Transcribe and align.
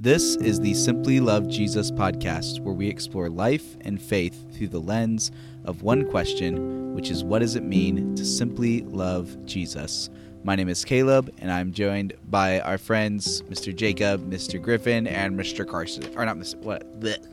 This 0.00 0.36
is 0.36 0.60
the 0.60 0.74
Simply 0.74 1.18
Love 1.18 1.48
Jesus 1.48 1.90
podcast, 1.90 2.60
where 2.60 2.72
we 2.72 2.88
explore 2.88 3.28
life 3.28 3.76
and 3.80 4.00
faith 4.00 4.56
through 4.56 4.68
the 4.68 4.78
lens 4.78 5.32
of 5.64 5.82
one 5.82 6.08
question, 6.08 6.94
which 6.94 7.10
is 7.10 7.24
what 7.24 7.40
does 7.40 7.56
it 7.56 7.64
mean 7.64 8.14
to 8.14 8.24
simply 8.24 8.82
love 8.82 9.36
Jesus? 9.44 10.08
My 10.44 10.54
name 10.54 10.68
is 10.68 10.84
Caleb, 10.84 11.34
and 11.38 11.50
I'm 11.50 11.72
joined 11.72 12.12
by 12.30 12.60
our 12.60 12.78
friends, 12.78 13.42
Mr. 13.50 13.74
Jacob, 13.74 14.30
Mr. 14.30 14.62
Griffin, 14.62 15.08
and 15.08 15.36
Mr. 15.36 15.66
Carson. 15.68 16.04
Or 16.16 16.24
not 16.24 16.36
Mr. 16.36 16.58
What? 16.58 17.00
Blech. 17.00 17.26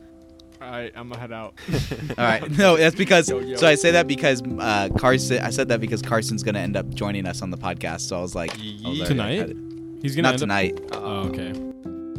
All 0.59 0.71
right, 0.71 0.91
I'm 0.95 1.09
gonna 1.09 1.21
head 1.21 1.31
out. 1.31 1.53
All 2.17 2.25
right. 2.25 2.49
No, 2.57 2.77
that's 2.77 2.95
because. 2.95 3.29
Yo, 3.29 3.41
yo. 3.41 3.57
So 3.57 3.67
I 3.67 3.75
say 3.75 3.91
that 3.91 4.07
because 4.07 4.41
uh, 4.41 4.89
Carson. 4.97 5.37
I 5.37 5.51
said 5.51 5.67
that 5.67 5.81
because 5.81 6.01
Carson's 6.01 6.41
going 6.41 6.55
to 6.55 6.61
end 6.61 6.75
up 6.75 6.89
joining 6.95 7.27
us 7.27 7.43
on 7.43 7.51
the 7.51 7.57
podcast. 7.57 8.01
So 8.01 8.17
I 8.17 8.21
was 8.21 8.33
like, 8.33 8.57
I 8.57 8.89
was 8.89 8.99
like, 9.01 9.07
Tonight? 9.07 9.55
He's 10.01 10.15
gonna 10.15 10.31
not 10.31 10.39
tonight. 10.39 10.79
Up, 10.91 11.01
oh, 11.03 11.27
okay. 11.27 11.64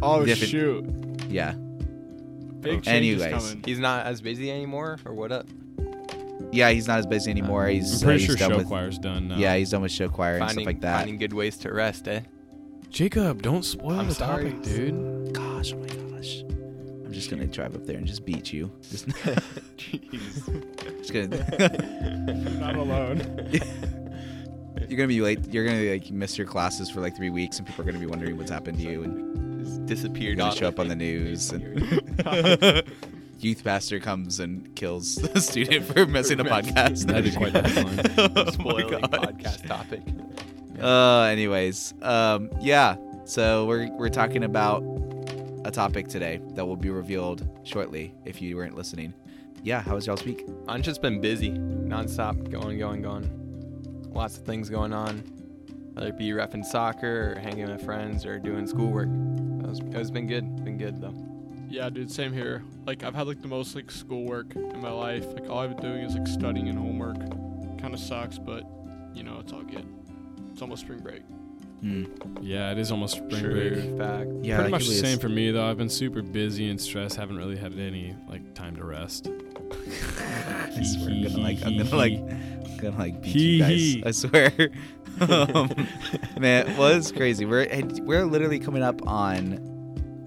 Oh 0.02 0.24
Different- 0.24 0.50
shoot! 0.50 0.84
Yeah. 1.28 1.52
Big 2.60 2.82
changes 2.82 3.22
Anyways. 3.22 3.42
coming. 3.50 3.62
He's 3.64 3.78
not 3.78 4.06
as 4.06 4.20
busy 4.20 4.50
anymore, 4.50 4.98
or 5.04 5.12
what 5.14 5.30
up? 5.32 5.46
Yeah, 6.52 6.70
he's 6.70 6.86
not 6.88 6.98
as 6.98 7.06
busy 7.06 7.30
anymore. 7.30 7.66
He's 7.68 8.02
I'm 8.02 8.08
uh, 8.08 8.10
pretty 8.10 8.20
he's 8.20 8.26
sure 8.26 8.36
done 8.36 8.50
show 8.50 8.56
with, 8.58 8.68
choir's 8.68 8.98
done 8.98 9.28
now. 9.28 9.36
Yeah, 9.36 9.56
he's 9.56 9.70
done 9.70 9.82
with 9.82 9.92
show 9.92 10.08
choir 10.08 10.38
and 10.38 10.50
stuff 10.50 10.64
like 10.66 10.80
that. 10.80 10.98
Finding 10.98 11.18
good 11.18 11.32
ways 11.32 11.56
to 11.58 11.72
rest, 11.72 12.08
eh? 12.08 12.20
Jacob, 12.88 13.42
don't 13.42 13.62
spoil 13.64 13.98
I'm 14.00 14.08
the 14.08 14.14
sorry. 14.14 14.50
topic, 14.52 14.62
dude. 14.62 15.32
Gosh, 15.34 15.72
oh 15.72 15.78
my 15.78 15.86
gosh. 15.86 16.40
I'm 17.04 17.12
just 17.12 17.30
gonna 17.30 17.46
drive 17.46 17.74
up 17.74 17.84
there 17.84 17.96
and 17.96 18.06
just 18.06 18.24
beat 18.24 18.52
you. 18.52 18.72
Just, 18.88 19.06
Jeez. 19.76 20.98
just 20.98 21.12
gonna. 21.12 21.36
You're 22.50 22.60
not 22.60 22.76
alone. 22.76 23.50
you're 24.88 24.96
gonna 24.96 25.08
be 25.08 25.20
late. 25.20 25.52
You're 25.52 25.66
gonna 25.66 25.90
like 25.90 26.10
miss 26.10 26.38
your 26.38 26.46
classes 26.46 26.90
for 26.90 27.00
like 27.00 27.16
three 27.16 27.30
weeks, 27.30 27.58
and 27.58 27.66
people 27.66 27.82
are 27.82 27.86
gonna 27.86 27.98
be 27.98 28.06
wondering 28.06 28.36
what's 28.36 28.50
happened 28.50 28.78
to 28.78 28.84
you, 28.84 29.02
and 29.02 29.36
Disappeared. 29.86 30.38
gonna 30.38 30.54
show 30.54 30.68
up 30.68 30.78
on 30.78 30.88
the 30.88 30.96
news. 30.96 31.50
And 31.50 32.02
youth 33.40 33.62
pastor 33.64 34.00
comes 34.00 34.40
and 34.40 34.74
kills 34.76 35.16
the 35.16 35.40
student 35.40 35.84
for 35.86 36.06
messing 36.06 36.40
a 36.40 36.44
podcast. 36.44 37.06
That'd 37.06 37.24
be 37.24 37.32
quite 37.32 37.52
the 37.54 38.32
oh 38.46 38.50
Spoiling 38.50 38.88
gosh. 38.88 39.00
podcast 39.02 39.66
topic. 39.66 40.02
Uh, 40.80 41.22
anyways, 41.22 41.94
um, 42.02 42.50
yeah. 42.60 42.96
So 43.24 43.66
we're 43.66 43.90
we're 43.96 44.08
talking 44.08 44.44
about 44.44 44.82
a 45.64 45.70
topic 45.70 46.08
today 46.08 46.40
that 46.54 46.64
will 46.64 46.76
be 46.76 46.90
revealed 46.90 47.48
shortly. 47.64 48.14
If 48.24 48.40
you 48.40 48.56
weren't 48.56 48.76
listening, 48.76 49.12
yeah. 49.62 49.80
How 49.82 49.94
was 49.94 50.06
y'all's 50.06 50.24
week? 50.24 50.44
I've 50.68 50.82
just 50.82 51.02
been 51.02 51.20
busy, 51.20 51.50
nonstop, 51.50 52.50
going, 52.50 52.78
going, 52.78 53.02
going. 53.02 53.30
Lots 54.12 54.38
of 54.38 54.44
things 54.44 54.70
going 54.70 54.92
on. 54.92 55.18
Whether 55.94 56.08
it 56.08 56.18
be 56.18 56.28
refing 56.30 56.64
soccer, 56.64 57.32
or 57.36 57.40
hanging 57.40 57.68
with 57.70 57.82
friends, 57.82 58.26
or 58.26 58.38
doing 58.38 58.66
schoolwork. 58.66 59.08
It 59.66 59.70
was, 59.70 59.80
it's 60.00 60.10
been 60.10 60.26
good. 60.26 60.64
Been 60.64 60.78
good 60.78 61.00
though. 61.00 61.14
yeah, 61.68 61.88
dude. 61.90 62.10
Same 62.10 62.32
here. 62.32 62.62
Like 62.86 63.02
I've 63.04 63.14
had 63.14 63.26
like 63.26 63.42
the 63.42 63.48
most 63.48 63.74
like 63.74 63.90
schoolwork 63.90 64.54
in 64.56 64.80
my 64.80 64.90
life. 64.90 65.26
Like 65.32 65.48
all 65.50 65.58
I've 65.58 65.76
been 65.76 65.82
doing 65.92 66.04
is 66.04 66.14
like 66.14 66.26
studying 66.26 66.68
and 66.68 66.78
homework. 66.78 67.18
Kind 67.80 67.94
of 67.94 68.00
sucks, 68.00 68.38
but 68.38 68.62
you 69.14 69.22
know 69.22 69.38
it's 69.40 69.52
all 69.52 69.62
good. 69.62 69.86
It's 70.52 70.62
almost 70.62 70.82
spring 70.82 71.00
break. 71.00 71.22
Hmm. 71.80 72.04
Yeah, 72.40 72.72
it 72.72 72.78
is 72.78 72.90
almost 72.90 73.16
spring 73.16 73.42
True 73.42 73.70
break. 73.70 73.98
fact. 73.98 74.30
Yeah, 74.42 74.56
Pretty 74.56 74.70
much 74.70 74.86
the 74.86 74.94
same 74.94 75.18
for 75.18 75.28
me 75.28 75.50
though. 75.50 75.68
I've 75.68 75.76
been 75.76 75.90
super 75.90 76.22
busy 76.22 76.70
and 76.70 76.80
stressed. 76.80 77.16
Haven't 77.16 77.36
really 77.36 77.56
had 77.56 77.78
any 77.78 78.14
like 78.28 78.54
time 78.54 78.76
to 78.76 78.84
rest. 78.84 79.28
I 80.08 80.82
swear, 80.82 81.10
I'm 81.10 81.22
gonna 81.24 81.38
like, 81.38 81.64
I'm 81.64 81.76
gonna 81.76 81.94
like, 81.96 82.12
I'm 82.12 82.76
gonna 82.78 82.96
like 82.98 83.20
beat 83.22 83.32
Hee 83.32 83.56
you 83.58 83.64
hee. 83.64 84.00
guys. 84.00 84.24
I 84.24 84.28
swear. 84.28 84.52
Um, 85.20 85.70
man, 86.38 86.76
well, 86.76 86.88
it's 86.88 87.12
crazy. 87.12 87.44
We're 87.44 87.68
we're 88.02 88.24
literally 88.24 88.58
coming 88.58 88.82
up 88.82 89.06
on 89.06 89.56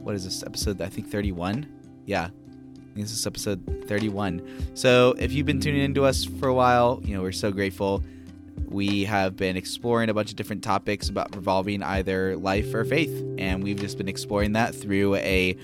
what 0.03 0.15
is 0.15 0.23
this 0.23 0.43
episode? 0.43 0.81
I 0.81 0.87
think 0.87 1.09
31. 1.09 1.67
Yeah, 2.05 2.25
I 2.25 2.93
think 2.93 2.95
this 2.95 3.11
is 3.11 3.27
episode 3.27 3.85
31. 3.87 4.71
So 4.73 5.15
if 5.17 5.31
you've 5.31 5.45
been 5.45 5.59
tuning 5.59 5.81
into 5.81 6.05
us 6.05 6.25
for 6.25 6.47
a 6.47 6.53
while, 6.53 7.01
you 7.03 7.15
know 7.15 7.21
we're 7.21 7.31
so 7.31 7.51
grateful. 7.51 8.03
We 8.65 9.05
have 9.05 9.35
been 9.35 9.57
exploring 9.57 10.09
a 10.09 10.13
bunch 10.13 10.29
of 10.29 10.35
different 10.35 10.63
topics 10.63 11.09
about 11.09 11.35
revolving 11.35 11.81
either 11.81 12.37
life 12.37 12.73
or 12.73 12.85
faith, 12.85 13.23
and 13.37 13.63
we've 13.63 13.79
just 13.79 13.97
been 13.97 14.07
exploring 14.07 14.53
that 14.53 14.75
through 14.75 15.15
a 15.15 15.57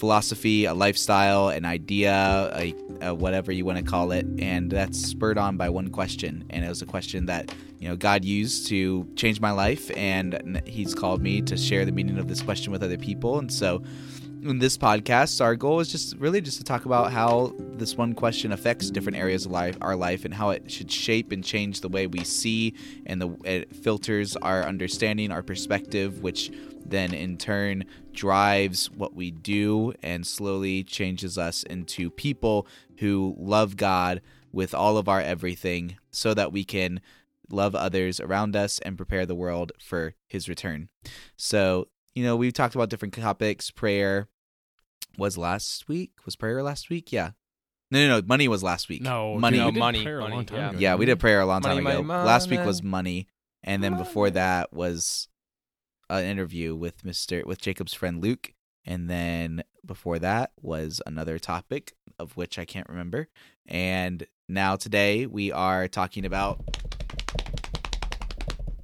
philosophy, 0.00 0.64
a 0.64 0.72
lifestyle, 0.72 1.50
an 1.50 1.66
idea, 1.66 2.50
a, 2.56 2.74
a 3.02 3.14
whatever 3.14 3.52
you 3.52 3.66
want 3.66 3.76
to 3.78 3.84
call 3.84 4.10
it, 4.12 4.26
and 4.38 4.70
that's 4.70 4.98
spurred 4.98 5.36
on 5.36 5.58
by 5.58 5.68
one 5.68 5.88
question, 5.90 6.42
and 6.48 6.64
it 6.64 6.68
was 6.68 6.80
a 6.80 6.86
question 6.86 7.26
that 7.26 7.54
you 7.78 7.86
know 7.86 7.96
God 7.96 8.24
used 8.24 8.66
to 8.68 9.06
change 9.14 9.40
my 9.40 9.50
life, 9.50 9.90
and 9.96 10.62
He's 10.64 10.94
called 10.94 11.20
me 11.20 11.42
to 11.42 11.56
share 11.56 11.84
the 11.84 11.92
meaning 11.92 12.18
of 12.18 12.28
this 12.28 12.40
question 12.40 12.72
with 12.72 12.82
other 12.82 12.96
people, 12.96 13.38
and 13.38 13.52
so 13.52 13.82
in 14.42 14.58
this 14.58 14.78
podcast, 14.78 15.40
our 15.40 15.54
goal 15.54 15.80
is 15.80 15.90
just 15.90 16.16
really 16.16 16.40
just 16.40 16.58
to 16.58 16.64
talk 16.64 16.86
about 16.86 17.12
how 17.12 17.52
this 17.58 17.96
one 17.96 18.14
question 18.14 18.52
affects 18.52 18.90
different 18.90 19.18
areas 19.18 19.46
of 19.46 19.52
life, 19.52 19.76
our 19.80 19.94
life, 19.94 20.24
and 20.24 20.32
how 20.32 20.50
it 20.50 20.70
should 20.70 20.90
shape 20.90 21.32
and 21.32 21.44
change 21.44 21.80
the 21.80 21.88
way 21.88 22.06
we 22.06 22.24
see, 22.24 22.74
and 23.06 23.20
the 23.20 23.36
it 23.44 23.74
filters 23.74 24.36
our 24.36 24.64
understanding, 24.64 25.30
our 25.30 25.42
perspective, 25.42 26.22
which 26.22 26.50
then 26.84 27.12
in 27.12 27.36
turn 27.36 27.84
drives 28.12 28.90
what 28.90 29.14
we 29.14 29.30
do 29.30 29.92
and 30.02 30.26
slowly 30.26 30.82
changes 30.82 31.36
us 31.36 31.62
into 31.64 32.10
people 32.10 32.66
who 32.98 33.34
love 33.38 33.76
God 33.76 34.22
with 34.52 34.74
all 34.74 34.96
of 34.96 35.08
our 35.08 35.20
everything, 35.20 35.96
so 36.10 36.34
that 36.34 36.52
we 36.52 36.64
can 36.64 37.00
love 37.50 37.74
others 37.74 38.20
around 38.20 38.56
us 38.56 38.78
and 38.80 38.96
prepare 38.96 39.26
the 39.26 39.34
world 39.34 39.72
for 39.78 40.14
His 40.28 40.48
return. 40.48 40.88
So 41.36 41.88
you 42.14 42.24
know, 42.24 42.36
we've 42.36 42.52
talked 42.52 42.74
about 42.74 42.90
different 42.90 43.14
topics. 43.14 43.70
Prayer 43.70 44.28
was 45.18 45.38
last 45.38 45.88
week. 45.88 46.12
Was 46.24 46.36
prayer 46.36 46.62
last 46.62 46.90
week? 46.90 47.12
Yeah. 47.12 47.30
No, 47.90 48.06
no, 48.06 48.20
no. 48.20 48.26
Money 48.26 48.46
was 48.46 48.62
last 48.62 48.88
week. 48.88 49.02
No, 49.02 49.36
money. 49.38 49.56
dude, 49.56 49.64
we 49.64 49.68
oh, 49.68 49.72
did 49.72 49.78
money, 49.80 50.02
prayer 50.02 50.18
a 50.18 50.22
money, 50.22 50.34
long 50.34 50.44
time 50.44 50.58
yeah. 50.58 50.70
ago, 50.70 50.78
yeah, 50.78 50.94
we 50.94 51.06
did 51.06 51.18
prayer 51.18 51.40
a 51.40 51.46
long 51.46 51.60
time 51.60 51.82
Money, 51.82 51.96
ago. 51.96 52.04
money, 52.04 52.24
Last 52.24 52.48
week 52.48 52.60
money. 52.60 52.66
was 52.66 52.82
money, 52.82 53.26
and 53.64 53.82
then 53.82 53.96
before 53.96 54.30
that 54.30 54.72
was 54.72 55.28
an 56.08 56.24
interview 56.24 56.76
with 56.76 57.04
Mister 57.04 57.42
with 57.44 57.60
Jacob's 57.60 57.92
friend 57.92 58.22
Luke, 58.22 58.52
and 58.84 59.10
then 59.10 59.64
before 59.84 60.20
that 60.20 60.52
was 60.60 61.02
another 61.04 61.38
topic 61.40 61.92
of 62.18 62.36
which 62.36 62.58
I 62.58 62.64
can't 62.64 62.88
remember. 62.88 63.28
And 63.66 64.24
now 64.48 64.76
today 64.76 65.26
we 65.26 65.50
are 65.50 65.88
talking 65.88 66.24
about 66.24 66.60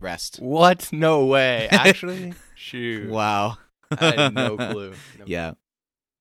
rest. 0.01 0.39
What? 0.41 0.93
No 0.93 1.27
way. 1.27 1.69
Actually, 1.73 2.35
shoot. 2.55 3.11
Wow. 3.11 3.59
I 3.91 4.05
had 4.05 4.35
no 4.35 4.57
clue. 4.57 4.91
No 5.19 5.25
yeah 5.27 5.53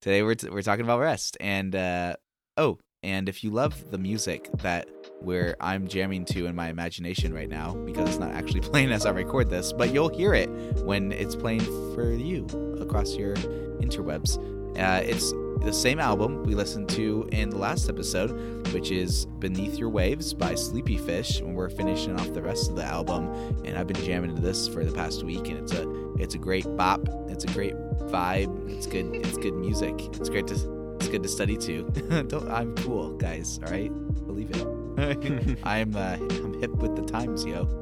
today 0.05 0.21
we're, 0.21 0.35
t- 0.35 0.49
we're 0.49 0.61
talking 0.61 0.85
about 0.85 0.99
rest 0.99 1.35
and 1.39 1.75
uh 1.75 2.15
oh 2.57 2.77
and 3.01 3.27
if 3.27 3.43
you 3.43 3.49
love 3.49 3.89
the 3.89 3.97
music 3.97 4.47
that 4.59 4.87
where 5.19 5.55
i'm 5.59 5.87
jamming 5.87 6.23
to 6.25 6.45
in 6.45 6.55
my 6.55 6.69
imagination 6.69 7.33
right 7.33 7.49
now 7.49 7.73
because 7.73 8.09
it's 8.09 8.19
not 8.19 8.31
actually 8.31 8.59
playing 8.69 8.91
as 8.91 9.07
i 9.07 9.09
record 9.09 9.49
this 9.49 9.73
but 9.73 9.91
you'll 9.91 10.09
hear 10.09 10.35
it 10.35 10.47
when 10.83 11.11
it's 11.11 11.35
playing 11.35 11.61
for 11.95 12.11
you 12.13 12.45
across 12.79 13.15
your 13.15 13.33
interwebs 13.81 14.37
uh, 14.77 15.01
it's 15.03 15.33
the 15.65 15.73
same 15.73 15.99
album 15.99 16.43
we 16.43 16.55
listened 16.55 16.87
to 16.87 17.27
in 17.31 17.49
the 17.49 17.57
last 17.57 17.89
episode 17.89 18.31
which 18.71 18.91
is 18.91 19.25
beneath 19.39 19.77
your 19.77 19.89
waves 19.89 20.33
by 20.33 20.55
sleepy 20.55 20.97
fish 20.97 21.39
and 21.39 21.55
we're 21.55 21.69
finishing 21.69 22.17
off 22.19 22.33
the 22.33 22.41
rest 22.41 22.69
of 22.69 22.75
the 22.75 22.83
album 22.83 23.27
and 23.65 23.77
i've 23.77 23.87
been 23.87 24.03
jamming 24.05 24.33
to 24.35 24.41
this 24.41 24.67
for 24.67 24.85
the 24.85 24.91
past 24.91 25.23
week 25.23 25.47
and 25.47 25.57
it's 25.57 25.73
a 25.73 26.13
it's 26.17 26.35
a 26.35 26.37
great 26.37 26.65
bop 26.77 27.01
it's 27.35 27.43
a 27.43 27.47
great 27.47 27.75
vibe. 28.09 28.69
It's 28.69 28.87
good. 28.87 29.13
It's 29.13 29.37
good 29.37 29.55
music. 29.55 29.93
It's 30.15 30.29
great 30.29 30.47
to. 30.47 30.95
It's 30.95 31.09
good 31.09 31.23
to 31.23 31.29
study 31.29 31.57
to. 31.57 31.83
Don't, 32.27 32.49
I'm 32.49 32.75
cool, 32.75 33.11
guys. 33.17 33.59
All 33.65 33.71
right, 33.71 33.91
believe 34.25 34.51
it. 34.51 35.59
I'm. 35.63 35.95
Uh, 35.95 36.17
I'm 36.19 36.59
hip 36.61 36.71
with 36.71 36.95
the 36.95 37.03
times, 37.03 37.45
yo. 37.45 37.81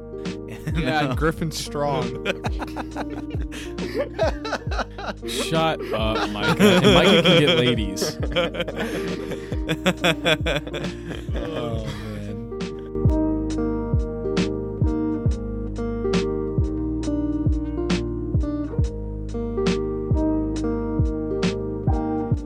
Yeah, 0.74 1.14
Griffin's 1.14 1.58
strong. 1.62 2.24
Shut 5.26 5.80
up, 5.92 6.30
Micah. 6.30 6.62
And 6.62 6.94
Micah 6.94 7.22
can 7.22 7.40
get 7.40 7.58
ladies. 7.58 8.16
oh 11.34 11.84
man. 11.84 12.34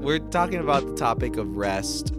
We're 0.03 0.19
talking 0.31 0.61
about 0.61 0.87
the 0.87 0.95
topic 0.97 1.37
of 1.37 1.57
rest. 1.57 2.15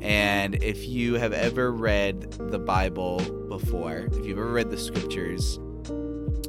And 0.00 0.62
if 0.62 0.86
you 0.86 1.14
have 1.14 1.32
ever 1.32 1.72
read 1.72 2.32
the 2.32 2.58
Bible 2.58 3.20
before, 3.48 4.08
if 4.12 4.26
you've 4.26 4.38
ever 4.38 4.52
read 4.52 4.70
the 4.70 4.76
scriptures, 4.76 5.58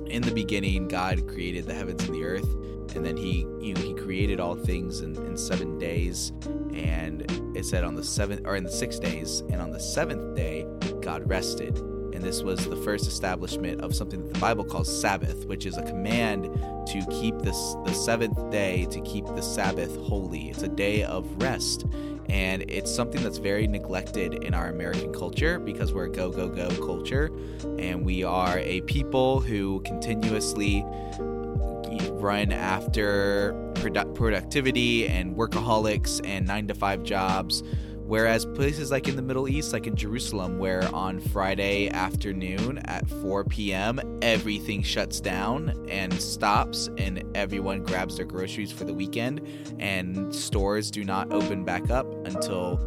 in 0.07 0.21
the 0.21 0.31
beginning, 0.31 0.87
God 0.87 1.27
created 1.27 1.65
the 1.65 1.73
heavens 1.73 2.03
and 2.03 2.13
the 2.13 2.23
earth, 2.23 2.47
and 2.95 3.05
then 3.05 3.17
He, 3.17 3.39
you 3.59 3.73
know, 3.73 3.81
He 3.81 3.93
created 3.93 4.39
all 4.39 4.55
things 4.55 5.01
in, 5.01 5.15
in 5.25 5.37
seven 5.37 5.77
days. 5.77 6.31
And 6.73 7.25
it 7.55 7.65
said 7.65 7.83
on 7.83 7.95
the 7.95 8.03
seventh 8.03 8.41
or 8.45 8.55
in 8.55 8.63
the 8.63 8.71
six 8.71 8.99
days, 8.99 9.41
and 9.51 9.61
on 9.61 9.71
the 9.71 9.79
seventh 9.79 10.35
day, 10.35 10.65
God 11.01 11.27
rested. 11.29 11.77
and 12.15 12.23
this 12.23 12.41
was 12.41 12.65
the 12.69 12.77
first 12.77 13.07
establishment 13.07 13.81
of 13.81 13.93
something 13.93 14.23
that 14.23 14.33
the 14.33 14.39
Bible 14.39 14.63
calls 14.63 14.89
Sabbath, 15.01 15.45
which 15.45 15.65
is 15.65 15.77
a 15.77 15.83
command 15.83 16.45
to 16.87 17.05
keep 17.11 17.37
this 17.39 17.75
the 17.85 17.93
seventh 17.93 18.49
day 18.51 18.85
to 18.89 19.01
keep 19.01 19.25
the 19.25 19.41
Sabbath 19.41 19.95
holy. 19.97 20.49
It's 20.49 20.63
a 20.63 20.69
day 20.69 21.03
of 21.03 21.25
rest, 21.41 21.85
and 22.29 22.63
it's 22.69 22.93
something 22.93 23.21
that's 23.21 23.37
very 23.37 23.67
neglected 23.67 24.45
in 24.45 24.53
our 24.53 24.67
American 24.67 25.11
culture 25.13 25.59
because 25.59 25.93
we're 25.93 26.05
a 26.05 26.09
go 26.09 26.29
go 26.29 26.47
go 26.47 26.69
culture, 26.85 27.31
and 27.77 28.05
we 28.05 28.23
are 28.23 28.59
a 28.59 28.79
people 28.81 29.41
who 29.41 29.81
continuously 29.81 30.85
run 32.25 32.51
after 32.51 33.53
produ- 33.75 34.15
productivity 34.15 35.07
and 35.07 35.35
workaholics 35.35 36.19
and 36.25 36.47
nine 36.47 36.67
to 36.67 36.73
five 36.73 37.03
jobs. 37.03 37.61
Whereas 37.99 38.45
places 38.45 38.91
like 38.91 39.07
in 39.07 39.15
the 39.15 39.21
Middle 39.21 39.47
East, 39.47 39.73
like 39.73 39.87
in 39.87 39.95
Jerusalem, 39.95 40.59
where 40.59 40.83
on 40.93 41.19
Friday 41.19 41.89
afternoon 41.89 42.79
at 42.85 43.07
4 43.07 43.45
p.m., 43.45 43.99
everything 44.21 44.83
shuts 44.83 45.19
down 45.19 45.87
and 45.89 46.13
stops, 46.13 46.89
and 46.99 47.23
everyone 47.35 47.83
grabs 47.83 48.17
their 48.17 48.25
groceries 48.27 48.71
for 48.71 48.83
the 48.83 48.93
weekend, 48.93 49.41
and 49.79 50.33
stores 50.33 50.91
do 50.91 51.03
not 51.03 51.31
open 51.31 51.63
back 51.63 51.89
up 51.89 52.05
until 52.27 52.79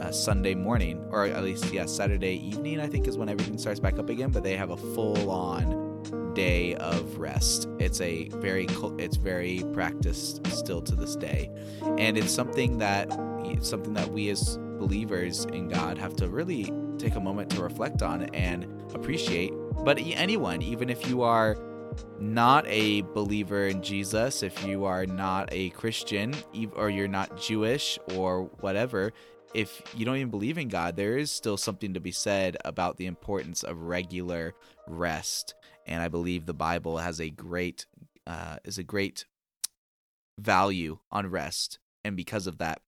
uh, 0.00 0.10
Sunday 0.10 0.56
morning, 0.56 1.04
or 1.10 1.24
at 1.24 1.44
least, 1.44 1.72
yeah, 1.72 1.86
Saturday 1.86 2.44
evening, 2.44 2.80
I 2.80 2.88
think 2.88 3.06
is 3.06 3.16
when 3.16 3.28
everything 3.28 3.58
starts 3.58 3.78
back 3.78 4.00
up 4.00 4.08
again, 4.08 4.30
but 4.30 4.42
they 4.42 4.56
have 4.56 4.70
a 4.70 4.76
full 4.76 5.30
on 5.30 5.83
day 6.34 6.74
of 6.76 7.18
rest. 7.18 7.68
It's 7.78 8.00
a 8.00 8.28
very 8.30 8.66
it's 8.98 9.16
very 9.16 9.62
practiced 9.72 10.46
still 10.48 10.82
to 10.82 10.94
this 10.94 11.16
day, 11.16 11.50
and 11.98 12.18
it's 12.18 12.32
something 12.32 12.78
that 12.78 13.08
it's 13.44 13.68
something 13.68 13.94
that 13.94 14.10
we 14.10 14.28
as 14.30 14.58
believers 14.78 15.44
in 15.46 15.68
God 15.68 15.98
have 15.98 16.16
to 16.16 16.28
really 16.28 16.72
take 16.98 17.14
a 17.14 17.20
moment 17.20 17.50
to 17.50 17.62
reflect 17.62 18.02
on 18.02 18.22
and 18.34 18.64
appreciate. 18.94 19.52
But 19.84 19.98
anyone, 20.00 20.62
even 20.62 20.90
if 20.90 21.08
you 21.08 21.22
are 21.22 21.56
not 22.18 22.66
a 22.66 23.02
believer 23.02 23.66
in 23.66 23.82
Jesus, 23.82 24.42
if 24.42 24.64
you 24.66 24.84
are 24.84 25.06
not 25.06 25.48
a 25.52 25.70
Christian, 25.70 26.34
or 26.74 26.90
you're 26.90 27.08
not 27.08 27.40
Jewish 27.40 27.98
or 28.14 28.44
whatever, 28.60 29.12
if 29.54 29.82
you 29.96 30.04
don't 30.04 30.16
even 30.16 30.30
believe 30.30 30.58
in 30.58 30.68
God, 30.68 30.96
there 30.96 31.16
is 31.16 31.30
still 31.30 31.56
something 31.56 31.94
to 31.94 32.00
be 32.00 32.10
said 32.10 32.56
about 32.64 32.96
the 32.96 33.06
importance 33.06 33.62
of 33.62 33.82
regular 33.82 34.54
rest 34.86 35.54
and 35.86 36.02
I 36.02 36.08
believe 36.08 36.46
the 36.46 36.54
Bible 36.54 36.98
has 36.98 37.20
a 37.20 37.30
great 37.30 37.86
uh, 38.26 38.56
is 38.64 38.78
a 38.78 38.82
great 38.82 39.26
value 40.38 40.98
on 41.10 41.30
rest, 41.30 41.78
and 42.04 42.16
because 42.16 42.46
of 42.46 42.58
that, 42.58 42.80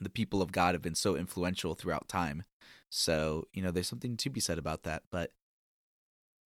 the 0.00 0.10
people 0.10 0.42
of 0.42 0.52
God 0.52 0.74
have 0.74 0.82
been 0.82 0.94
so 0.94 1.16
influential 1.16 1.74
throughout 1.74 2.08
time. 2.08 2.44
So 2.88 3.46
you 3.52 3.62
know, 3.62 3.70
there's 3.70 3.88
something 3.88 4.16
to 4.16 4.30
be 4.30 4.40
said 4.40 4.58
about 4.58 4.82
that. 4.82 5.02
But 5.10 5.32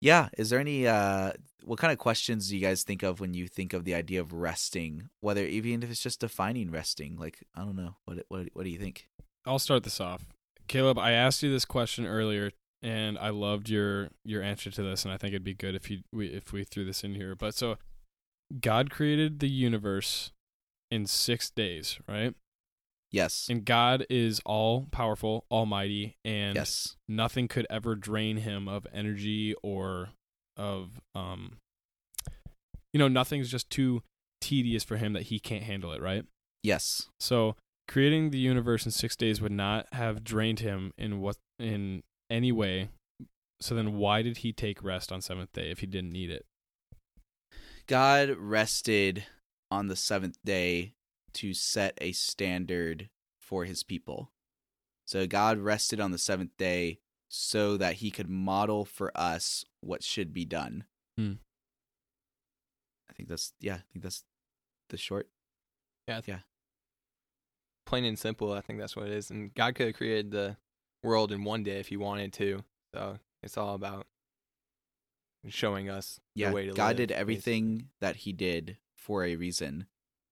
yeah, 0.01 0.29
is 0.37 0.49
there 0.49 0.59
any 0.59 0.85
uh, 0.85 1.31
what 1.63 1.79
kind 1.79 1.93
of 1.93 1.97
questions 1.97 2.49
do 2.49 2.57
you 2.57 2.61
guys 2.61 2.83
think 2.83 3.03
of 3.03 3.19
when 3.19 3.33
you 3.33 3.47
think 3.47 3.73
of 3.73 3.85
the 3.85 3.95
idea 3.95 4.19
of 4.19 4.33
resting? 4.33 5.09
Whether 5.21 5.45
even 5.45 5.81
if 5.81 5.89
it's 5.89 6.03
just 6.03 6.19
defining 6.19 6.71
resting, 6.71 7.17
like 7.17 7.39
I 7.55 7.61
don't 7.61 7.75
know, 7.75 7.95
what 8.05 8.19
what 8.27 8.47
what 8.53 8.63
do 8.63 8.69
you 8.69 8.79
think? 8.79 9.07
I'll 9.45 9.59
start 9.59 9.83
this 9.83 9.99
off. 9.99 10.25
Caleb, 10.67 10.97
I 10.97 11.11
asked 11.11 11.43
you 11.43 11.51
this 11.51 11.65
question 11.65 12.05
earlier 12.05 12.51
and 12.83 13.17
I 13.17 13.29
loved 13.29 13.69
your 13.69 14.09
your 14.25 14.43
answer 14.43 14.69
to 14.69 14.83
this, 14.83 15.05
and 15.05 15.13
I 15.13 15.17
think 15.17 15.31
it'd 15.31 15.43
be 15.43 15.53
good 15.53 15.73
if 15.73 15.89
you 15.89 16.01
we 16.11 16.27
if 16.27 16.51
we 16.51 16.63
threw 16.63 16.85
this 16.85 17.03
in 17.03 17.15
here. 17.15 17.35
But 17.35 17.55
so, 17.55 17.77
God 18.59 18.91
created 18.91 19.39
the 19.39 19.49
universe 19.49 20.31
in 20.91 21.07
six 21.07 21.49
days, 21.49 21.99
right? 22.07 22.35
Yes. 23.11 23.47
And 23.49 23.63
God 23.63 24.05
is 24.09 24.41
all 24.43 24.87
powerful, 24.91 25.45
almighty, 25.51 26.17
and 26.25 26.55
yes. 26.55 26.95
nothing 27.07 27.47
could 27.47 27.67
ever 27.69 27.95
drain 27.95 28.37
him 28.37 28.67
of 28.67 28.87
energy 28.93 29.55
or 29.63 30.09
of 30.57 31.01
um 31.15 31.57
you 32.91 32.99
know, 32.99 33.07
nothing's 33.07 33.49
just 33.49 33.69
too 33.71 34.03
tedious 34.39 34.83
for 34.83 34.97
him 34.97 35.13
that 35.13 35.23
he 35.23 35.39
can't 35.39 35.63
handle 35.63 35.91
it, 35.93 36.01
right? 36.01 36.25
Yes. 36.61 37.09
So 37.19 37.55
creating 37.87 38.29
the 38.29 38.37
universe 38.37 38.85
in 38.85 38.91
six 38.91 39.15
days 39.15 39.41
would 39.41 39.51
not 39.51 39.87
have 39.93 40.23
drained 40.23 40.59
him 40.59 40.93
in 40.97 41.19
what 41.19 41.37
in 41.59 42.03
anyway. 42.33 42.89
So 43.61 43.75
then 43.75 43.93
why 43.93 44.23
did 44.23 44.37
he 44.37 44.51
take 44.51 44.83
rest 44.83 45.11
on 45.11 45.21
seventh 45.21 45.53
day 45.53 45.69
if 45.71 45.79
he 45.79 45.85
didn't 45.85 46.11
need 46.11 46.29
it? 46.29 46.45
God 47.87 48.35
rested 48.37 49.25
on 49.71 49.87
the 49.87 49.95
seventh 49.95 50.37
day 50.43 50.95
to 51.35 51.53
set 51.53 51.97
a 52.01 52.11
standard 52.11 53.09
for 53.39 53.65
his 53.65 53.83
people. 53.83 54.31
So 55.05 55.27
God 55.27 55.59
rested 55.59 55.99
on 55.99 56.11
the 56.11 56.17
seventh 56.17 56.51
day 56.57 56.99
so 57.29 57.77
that 57.77 57.95
he 57.95 58.11
could 58.11 58.29
model 58.29 58.85
for 58.85 59.11
us 59.15 59.65
what 59.81 60.03
should 60.03 60.33
be 60.33 60.45
done. 60.45 60.85
Hmm. 61.17 61.33
I 63.09 63.13
think 63.13 63.29
that's 63.29 63.53
yeah, 63.59 63.75
I 63.75 63.83
think 63.91 64.03
that's 64.03 64.23
the 64.89 64.97
short. 64.97 65.29
Yeah. 66.07 66.21
Yeah. 66.25 66.39
Plain 67.85 68.05
and 68.05 68.19
simple, 68.19 68.53
I 68.53 68.61
think 68.61 68.79
that's 68.79 68.95
what 68.95 69.07
it 69.07 69.13
is. 69.13 69.29
And 69.29 69.53
God 69.53 69.75
could 69.75 69.87
have 69.87 69.95
created 69.95 70.31
the 70.31 70.57
world 71.03 71.31
in 71.31 71.43
one 71.43 71.63
day 71.63 71.79
if 71.79 71.89
he 71.89 71.97
wanted 71.97 72.33
to. 72.33 72.63
So 72.93 73.19
it's 73.41 73.57
all 73.57 73.75
about 73.75 74.07
showing 75.49 75.89
us 75.89 76.19
yeah, 76.33 76.49
the 76.49 76.55
way 76.55 76.65
to 76.65 76.73
God 76.73 76.97
live, 76.97 76.97
did 76.97 77.11
everything 77.11 77.71
basically. 77.71 77.89
that 78.01 78.15
he 78.17 78.33
did 78.33 78.77
for 78.95 79.25
a 79.25 79.35
reason. 79.35 79.87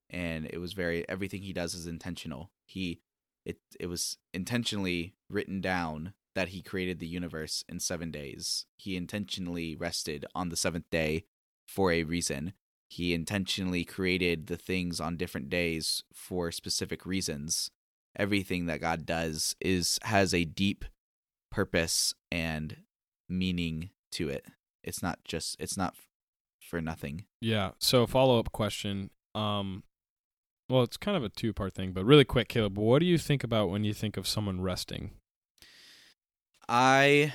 And 0.09 0.45
it 0.45 0.57
was 0.57 0.73
very 0.73 1.07
everything 1.07 1.41
he 1.41 1.53
does 1.53 1.73
is 1.73 1.88
intentional. 1.88 2.51
He 2.65 3.01
it 3.45 3.57
it 3.79 3.88
was 3.88 4.18
intentionally 4.33 5.15
written 5.29 5.62
down 5.62 6.13
that 6.33 6.50
he 6.50 6.62
created 6.62 7.00
the 7.00 7.07
universe 7.07 7.63
in 7.67 7.79
7 7.79 8.09
days. 8.09 8.65
He 8.77 8.95
intentionally 8.95 9.75
rested 9.75 10.25
on 10.33 10.47
the 10.47 10.56
7th 10.56 10.85
day 10.89 11.25
for 11.67 11.91
a 11.91 12.03
reason. 12.03 12.53
He 12.89 13.13
intentionally 13.13 13.83
created 13.83 14.47
the 14.47 14.57
things 14.57 15.00
on 15.00 15.17
different 15.17 15.50
days 15.50 16.03
for 16.13 16.51
specific 16.51 17.06
reasons 17.06 17.71
everything 18.18 18.66
that 18.66 18.81
God 18.81 19.06
does 19.06 19.56
is 19.60 20.00
has 20.04 20.34
a 20.34 20.46
deep 20.46 20.86
purpose 21.52 22.13
and 22.31 22.78
meaning 23.30 23.90
to 24.13 24.30
it. 24.30 24.46
It's 24.84 25.04
not 25.04 25.19
just 25.24 25.56
it's 25.60 25.78
not 25.78 25.96
for 26.60 26.81
nothing. 26.81 27.25
Yeah. 27.42 27.72
So 27.80 28.08
follow 28.08 28.40
up 28.40 28.52
question. 28.52 29.10
Um, 29.36 29.84
well, 30.69 30.84
it's 30.84 30.98
kind 30.98 31.18
of 31.18 31.24
a 31.24 31.30
two 31.30 31.54
part 31.54 31.74
thing, 31.74 31.92
but 31.92 32.06
really 32.06 32.24
quick, 32.24 32.48
Caleb. 32.48 32.78
What 32.78 33.00
do 33.00 33.06
you 33.06 33.18
think 33.18 33.44
about 33.44 33.69
when 33.69 33.84
you 33.84 33.94
think 33.94 34.18
of 34.18 34.28
someone 34.28 34.62
resting? 34.62 35.12
I 36.68 37.34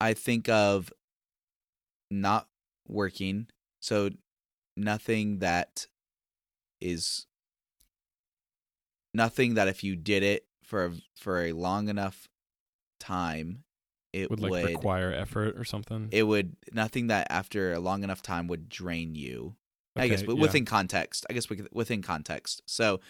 I 0.00 0.14
think 0.14 0.48
of 0.48 0.92
not 2.10 2.48
working, 2.88 3.46
so 3.80 4.10
nothing 4.76 5.38
that 5.38 5.86
is 6.80 7.27
nothing 9.18 9.54
that 9.54 9.68
if 9.68 9.84
you 9.84 9.96
did 9.96 10.22
it 10.22 10.46
for 10.62 10.86
a, 10.86 10.92
for 11.16 11.44
a 11.44 11.52
long 11.52 11.88
enough 11.88 12.28
time 12.98 13.64
it 14.12 14.30
would 14.30 14.40
would, 14.40 14.50
like 14.50 14.64
require 14.64 15.12
effort 15.12 15.58
or 15.58 15.64
something. 15.64 16.08
it 16.10 16.22
would 16.22 16.56
nothing 16.72 17.08
that 17.08 17.26
after 17.28 17.74
a 17.74 17.80
long 17.80 18.02
enough 18.02 18.22
time 18.22 18.46
would 18.46 18.68
drain 18.68 19.14
you 19.14 19.54
i 19.96 20.06
guess 20.08 20.22
but 20.22 20.36
yeah. 20.36 20.42
within 20.42 20.64
context 20.64 21.26
i 21.28 21.32
guess 21.32 21.50
with- 21.50 21.68
within 21.72 22.00
context 22.00 22.62
so 22.64 23.00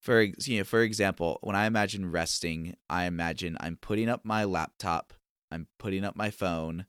for 0.00 0.22
you 0.22 0.58
know 0.58 0.64
for 0.64 0.80
example 0.80 1.38
when 1.42 1.54
i 1.54 1.66
imagine 1.66 2.10
resting 2.10 2.74
i 2.88 3.04
imagine 3.04 3.56
i'm 3.60 3.76
putting 3.76 4.08
up 4.08 4.24
my 4.24 4.44
laptop 4.44 5.12
i'm 5.50 5.66
putting 5.78 6.04
up 6.04 6.16
my 6.16 6.30
phone 6.30 6.86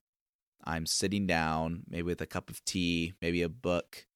i'm 0.64 0.86
sitting 0.86 1.28
down 1.28 1.84
maybe 1.88 2.04
with 2.04 2.22
a 2.22 2.26
cup 2.26 2.50
of 2.50 2.64
tea 2.66 3.14
maybe 3.22 3.42
a 3.42 3.50
book 3.50 4.08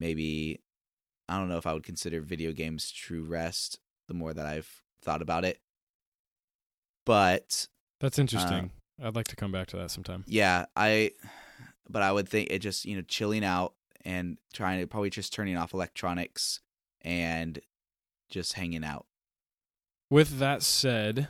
maybe 0.00 0.60
i 1.28 1.38
don't 1.38 1.48
know 1.48 1.56
if 1.56 1.66
i 1.66 1.72
would 1.72 1.84
consider 1.84 2.20
video 2.20 2.52
games 2.52 2.90
true 2.90 3.24
rest 3.24 3.78
the 4.08 4.14
more 4.14 4.34
that 4.34 4.46
i've 4.46 4.82
thought 5.02 5.22
about 5.22 5.44
it 5.44 5.60
but 7.04 7.68
That's 8.00 8.18
interesting. 8.18 8.70
Um, 9.00 9.06
I'd 9.06 9.16
like 9.16 9.28
to 9.28 9.36
come 9.36 9.52
back 9.52 9.66
to 9.68 9.76
that 9.76 9.90
sometime. 9.90 10.24
yeah, 10.26 10.66
I 10.76 11.10
but 11.88 12.02
I 12.02 12.12
would 12.12 12.28
think 12.28 12.48
it 12.50 12.60
just, 12.60 12.84
you 12.84 12.96
know, 12.96 13.02
chilling 13.02 13.44
out 13.44 13.74
and 14.04 14.38
trying 14.52 14.80
to 14.80 14.86
probably 14.86 15.10
just 15.10 15.32
turning 15.32 15.56
off 15.56 15.74
electronics 15.74 16.60
and 17.02 17.58
just 18.30 18.54
hanging 18.54 18.84
out. 18.84 19.06
With 20.10 20.38
that 20.38 20.62
said, 20.62 21.28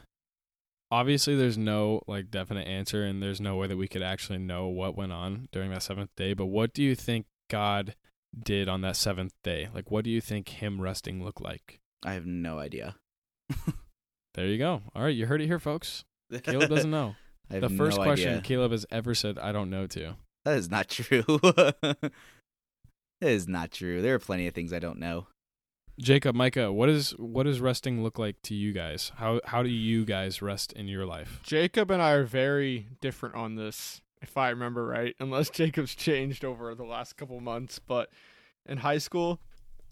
obviously 0.90 1.34
there's 1.34 1.58
no 1.58 2.02
like 2.06 2.30
definite 2.30 2.68
answer 2.68 3.04
and 3.04 3.22
there's 3.22 3.40
no 3.40 3.56
way 3.56 3.66
that 3.66 3.76
we 3.76 3.88
could 3.88 4.02
actually 4.02 4.38
know 4.38 4.68
what 4.68 4.96
went 4.96 5.12
on 5.12 5.48
during 5.52 5.70
that 5.70 5.82
seventh 5.82 6.10
day. 6.16 6.34
But 6.34 6.46
what 6.46 6.72
do 6.72 6.82
you 6.82 6.94
think 6.94 7.26
God 7.50 7.96
did 8.38 8.68
on 8.68 8.82
that 8.82 8.96
seventh 8.96 9.32
day? 9.42 9.68
Like 9.74 9.90
what 9.90 10.04
do 10.04 10.10
you 10.10 10.20
think 10.20 10.48
him 10.50 10.80
resting 10.80 11.24
looked 11.24 11.42
like? 11.42 11.80
I 12.04 12.14
have 12.14 12.26
no 12.26 12.58
idea. 12.58 12.96
There 14.34 14.46
you 14.46 14.58
go. 14.58 14.82
All 14.94 15.02
right, 15.02 15.14
you 15.14 15.26
heard 15.26 15.40
it 15.40 15.46
here, 15.46 15.58
folks. 15.60 16.04
Caleb 16.42 16.68
doesn't 16.68 16.90
know. 16.90 17.14
I 17.50 17.54
have 17.54 17.62
the 17.62 17.76
first 17.76 17.98
no 17.98 18.04
question 18.04 18.30
idea. 18.30 18.42
Caleb 18.42 18.72
has 18.72 18.86
ever 18.90 19.14
said 19.14 19.38
I 19.38 19.52
don't 19.52 19.70
know 19.70 19.86
to. 19.88 20.16
That 20.44 20.58
is 20.58 20.70
not 20.70 20.88
true. 20.90 21.22
that 21.22 22.12
is 23.20 23.46
not 23.48 23.70
true. 23.70 24.02
There 24.02 24.14
are 24.14 24.18
plenty 24.18 24.46
of 24.46 24.54
things 24.54 24.72
I 24.72 24.78
don't 24.78 24.98
know. 24.98 25.28
Jacob, 26.00 26.34
Micah, 26.34 26.72
what 26.72 26.88
is 26.88 27.10
what 27.12 27.44
does 27.44 27.60
resting 27.60 28.02
look 28.02 28.18
like 28.18 28.42
to 28.42 28.54
you 28.54 28.72
guys? 28.72 29.12
How 29.16 29.40
how 29.44 29.62
do 29.62 29.68
you 29.68 30.04
guys 30.04 30.42
rest 30.42 30.72
in 30.72 30.88
your 30.88 31.06
life? 31.06 31.40
Jacob 31.44 31.90
and 31.90 32.02
I 32.02 32.12
are 32.12 32.24
very 32.24 32.88
different 33.00 33.36
on 33.36 33.54
this, 33.54 34.00
if 34.20 34.36
I 34.36 34.48
remember 34.48 34.84
right, 34.86 35.14
unless 35.20 35.50
Jacob's 35.50 35.94
changed 35.94 36.44
over 36.44 36.74
the 36.74 36.84
last 36.84 37.16
couple 37.16 37.40
months. 37.40 37.78
But 37.78 38.10
in 38.66 38.78
high 38.78 38.98
school, 38.98 39.40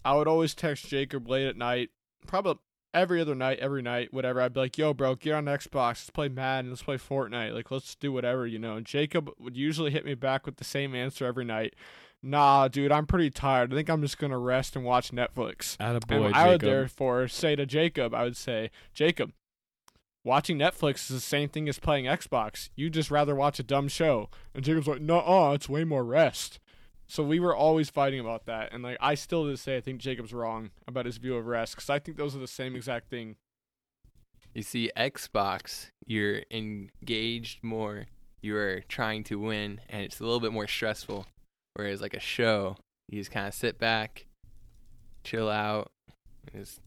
I 0.03 0.15
would 0.15 0.27
always 0.27 0.53
text 0.53 0.87
Jacob 0.87 1.29
late 1.29 1.47
at 1.47 1.55
night, 1.55 1.89
probably 2.27 2.59
every 2.93 3.19
other 3.21 3.35
night, 3.35 3.59
every 3.59 3.81
night, 3.81 4.13
whatever. 4.13 4.41
I'd 4.41 4.53
be 4.53 4.59
like, 4.61 4.77
yo, 4.77 4.93
bro, 4.93 5.15
get 5.15 5.33
on 5.33 5.45
Xbox, 5.45 5.89
let's 5.89 6.09
play 6.11 6.29
Madden, 6.29 6.69
let's 6.71 6.83
play 6.83 6.97
Fortnite, 6.97 7.53
like, 7.53 7.71
let's 7.71 7.95
do 7.95 8.11
whatever, 8.11 8.45
you 8.45 8.59
know. 8.59 8.75
And 8.75 8.85
Jacob 8.85 9.31
would 9.39 9.57
usually 9.57 9.91
hit 9.91 10.05
me 10.05 10.13
back 10.15 10.45
with 10.45 10.57
the 10.57 10.63
same 10.63 10.93
answer 10.95 11.25
every 11.25 11.45
night. 11.45 11.73
Nah, 12.21 12.67
dude, 12.69 12.91
I'm 12.91 13.05
pretty 13.05 13.29
tired. 13.29 13.73
I 13.73 13.75
think 13.75 13.89
I'm 13.89 14.01
just 14.01 14.17
gonna 14.17 14.37
rest 14.37 14.75
and 14.75 14.85
watch 14.85 15.11
Netflix. 15.11 15.75
Attaboy, 15.77 16.27
And 16.27 16.35
I 16.35 16.47
would 16.47 16.61
Jacob. 16.61 16.69
therefore 16.69 17.27
say 17.27 17.55
to 17.55 17.65
Jacob, 17.65 18.13
I 18.13 18.23
would 18.23 18.37
say, 18.37 18.71
Jacob, 18.93 19.33
watching 20.23 20.57
Netflix 20.57 20.95
is 21.01 21.07
the 21.09 21.19
same 21.19 21.49
thing 21.49 21.67
as 21.67 21.79
playing 21.79 22.05
Xbox. 22.05 22.69
You 22.75 22.89
just 22.89 23.11
rather 23.11 23.35
watch 23.35 23.59
a 23.59 23.63
dumb 23.63 23.87
show. 23.89 24.29
And 24.55 24.63
Jacob's 24.63 24.87
like, 24.87 25.01
no, 25.01 25.19
uh, 25.19 25.53
it's 25.53 25.67
way 25.67 25.83
more 25.83 26.05
rest. 26.05 26.59
So 27.13 27.21
we 27.21 27.39
were 27.39 27.55
always 27.55 27.91
fighting 27.91 28.19
about 28.19 28.47
that. 28.47 28.73
And 28.73 28.81
like, 28.81 28.97
I 28.99 29.13
still 29.13 29.43
to 29.43 29.51
this 29.51 29.63
day, 29.63 29.77
I 29.77 29.81
think 29.81 30.01
Jacob's 30.01 30.33
wrong 30.33 30.71
about 30.87 31.05
his 31.05 31.17
view 31.17 31.35
of 31.35 31.45
rest 31.45 31.75
because 31.75 31.87
I 31.87 31.99
think 31.99 32.17
those 32.17 32.35
are 32.35 32.39
the 32.39 32.47
same 32.47 32.75
exact 32.75 33.11
thing. 33.11 33.35
You 34.55 34.63
see, 34.63 34.89
Xbox, 34.97 35.91
you're 36.07 36.41
engaged 36.49 37.63
more. 37.63 38.07
You're 38.41 38.79
trying 38.81 39.23
to 39.25 39.37
win, 39.37 39.79
and 39.89 40.01
it's 40.01 40.21
a 40.21 40.23
little 40.23 40.39
bit 40.39 40.51
more 40.51 40.65
stressful. 40.65 41.27
Whereas, 41.75 42.01
like 42.01 42.15
a 42.15 42.19
show, 42.19 42.77
you 43.09 43.21
just 43.21 43.29
kind 43.29 43.47
of 43.47 43.53
sit 43.53 43.77
back, 43.77 44.25
chill 45.23 45.51
out. 45.51 45.91
and 46.51 46.65
Just, 46.65 46.81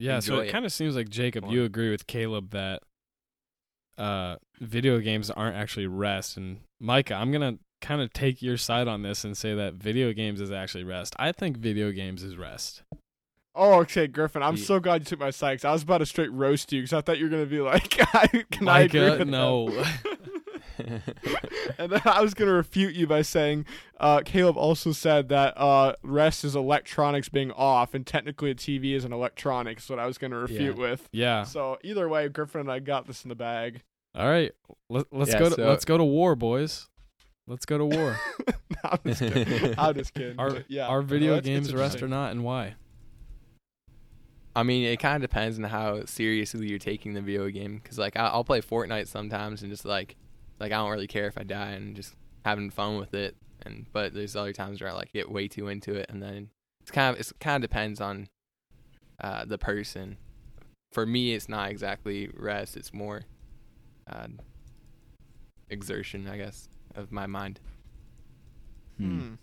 Yeah, 0.00 0.18
so 0.18 0.40
it 0.40 0.48
it 0.48 0.50
kind 0.50 0.64
of 0.64 0.72
seems 0.72 0.96
like 0.96 1.08
Jacob, 1.08 1.44
more. 1.44 1.52
you 1.52 1.62
agree 1.62 1.92
with 1.92 2.08
Caleb 2.08 2.50
that 2.50 2.82
uh, 3.96 4.38
video 4.58 4.98
games 4.98 5.30
aren't 5.30 5.54
actually 5.54 5.86
rest, 5.86 6.36
and 6.36 6.62
Micah, 6.80 7.14
I'm 7.14 7.30
gonna 7.30 7.58
kind 7.80 8.00
of 8.00 8.12
take 8.12 8.42
your 8.42 8.56
side 8.56 8.88
on 8.88 9.02
this 9.02 9.24
and 9.24 9.36
say 9.36 9.54
that 9.54 9.74
video 9.74 10.12
games 10.12 10.40
is 10.40 10.50
actually 10.50 10.84
rest. 10.84 11.14
I 11.18 11.32
think 11.32 11.56
video 11.56 11.90
games 11.92 12.22
is 12.22 12.36
rest. 12.36 12.82
Oh, 13.54 13.80
okay, 13.80 14.06
Griffin. 14.06 14.42
I'm 14.42 14.54
Ye- 14.56 14.62
so 14.62 14.78
glad 14.78 15.00
you 15.02 15.04
took 15.06 15.18
my 15.20 15.30
side 15.30 15.58
'cause 15.58 15.64
I 15.64 15.72
was 15.72 15.82
about 15.82 15.98
to 15.98 16.06
straight 16.06 16.30
roast 16.32 16.72
you 16.72 16.80
because 16.82 16.92
I 16.92 17.00
thought 17.00 17.18
you 17.18 17.24
were 17.24 17.30
gonna 17.30 17.46
be 17.46 17.60
like, 17.60 17.88
"Can 17.90 18.06
I 18.12 18.28
agree 18.32 18.56
Micah, 18.60 18.98
with 19.00 19.18
that?" 19.18 19.26
no. 19.26 19.84
and 21.78 21.90
then 21.92 22.00
I 22.04 22.20
was 22.20 22.34
gonna 22.34 22.52
refute 22.52 22.94
you 22.94 23.06
by 23.06 23.22
saying, 23.22 23.66
uh, 23.98 24.20
Caleb 24.24 24.56
also 24.56 24.92
said 24.92 25.28
that 25.30 25.54
uh, 25.58 25.94
rest 26.02 26.44
is 26.44 26.54
electronics 26.54 27.28
being 27.28 27.50
off, 27.52 27.94
and 27.94 28.06
technically 28.06 28.50
a 28.50 28.54
TV 28.54 28.94
is 28.94 29.04
an 29.04 29.12
electronic. 29.12 29.78
Is 29.78 29.90
what 29.90 29.98
I 29.98 30.06
was 30.06 30.18
gonna 30.18 30.38
refute 30.38 30.76
with. 30.76 31.08
yeah. 31.12 31.42
So 31.44 31.78
either 31.82 32.08
way, 32.08 32.28
Griffin 32.28 32.60
and 32.62 32.70
I 32.70 32.78
got 32.78 33.06
this 33.06 33.24
in 33.24 33.28
the 33.28 33.34
bag. 33.34 33.82
All 34.14 34.28
right. 34.28 34.52
Let, 34.88 35.06
let's 35.12 35.32
Yeah, 35.32 35.38
go 35.40 35.48
to 35.48 35.54
so- 35.54 35.68
let's 35.68 35.84
go 35.84 35.98
to 35.98 36.04
war, 36.04 36.34
boys. 36.36 36.88
Let's 37.48 37.64
go 37.64 37.78
to 37.78 37.86
war. 37.86 38.20
I'm 38.84 38.98
just 39.06 39.20
kidding. 39.20 39.74
I'm 39.78 39.94
just 39.94 40.14
kidding. 40.14 40.38
Are 40.38 40.64
yeah, 40.68 40.86
are 40.86 41.02
video 41.02 41.34
that's- 41.34 41.48
it's 41.48 41.68
games 41.68 41.74
rest 41.74 42.02
or 42.02 42.08
not, 42.08 42.30
and 42.30 42.44
why? 42.44 42.74
I 44.54 44.64
mean, 44.64 44.84
it 44.84 44.98
kind 44.98 45.22
of 45.22 45.30
depends 45.30 45.56
on 45.56 45.64
how 45.64 46.04
seriously 46.04 46.68
you're 46.68 46.78
taking 46.78 47.14
the 47.14 47.20
video 47.20 47.48
game. 47.48 47.80
Cause 47.84 47.98
like 47.98 48.16
I- 48.16 48.26
I'll 48.28 48.44
play 48.44 48.60
Fortnite 48.60 49.06
sometimes 49.08 49.62
and 49.62 49.70
just 49.70 49.84
like, 49.84 50.16
like 50.58 50.72
I 50.72 50.76
don't 50.76 50.90
really 50.90 51.06
care 51.06 51.26
if 51.26 51.38
I 51.38 51.44
die 51.44 51.70
and 51.70 51.94
just 51.96 52.14
having 52.44 52.70
fun 52.70 52.98
with 52.98 53.14
it. 53.14 53.36
And 53.62 53.86
but 53.92 54.14
there's 54.14 54.36
other 54.36 54.52
times 54.52 54.80
where 54.80 54.90
I 54.90 54.92
like 54.92 55.12
get 55.12 55.30
way 55.30 55.48
too 55.48 55.68
into 55.68 55.94
it, 55.94 56.06
and 56.10 56.22
then 56.22 56.50
it's 56.82 56.90
kind 56.90 57.14
of 57.14 57.20
it's 57.20 57.32
kind 57.40 57.62
of 57.62 57.68
depends 57.70 58.00
on 58.00 58.28
uh, 59.20 59.44
the 59.44 59.58
person. 59.58 60.18
For 60.92 61.04
me, 61.06 61.34
it's 61.34 61.48
not 61.48 61.70
exactly 61.70 62.30
rest; 62.34 62.76
it's 62.76 62.92
more 62.94 63.22
uh, 64.10 64.28
exertion, 65.70 66.28
I 66.28 66.36
guess, 66.36 66.68
of 66.98 67.12
my 67.12 67.26
mind. 67.26 67.60
Hmm. 68.98 69.20
Hmm. 69.20 69.34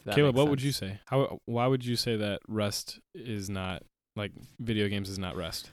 if 0.00 0.04
that 0.06 0.14
Caleb, 0.14 0.34
makes 0.34 0.42
what 0.42 0.50
would 0.50 0.62
you 0.62 0.72
say? 0.72 1.00
How 1.06 1.40
why 1.46 1.66
would 1.66 1.84
you 1.84 1.96
say 1.96 2.16
that 2.16 2.40
rest 2.46 3.00
is 3.14 3.48
not 3.48 3.82
like 4.16 4.32
video 4.60 4.88
games 4.88 5.08
is 5.08 5.18
not 5.18 5.36
rest? 5.36 5.70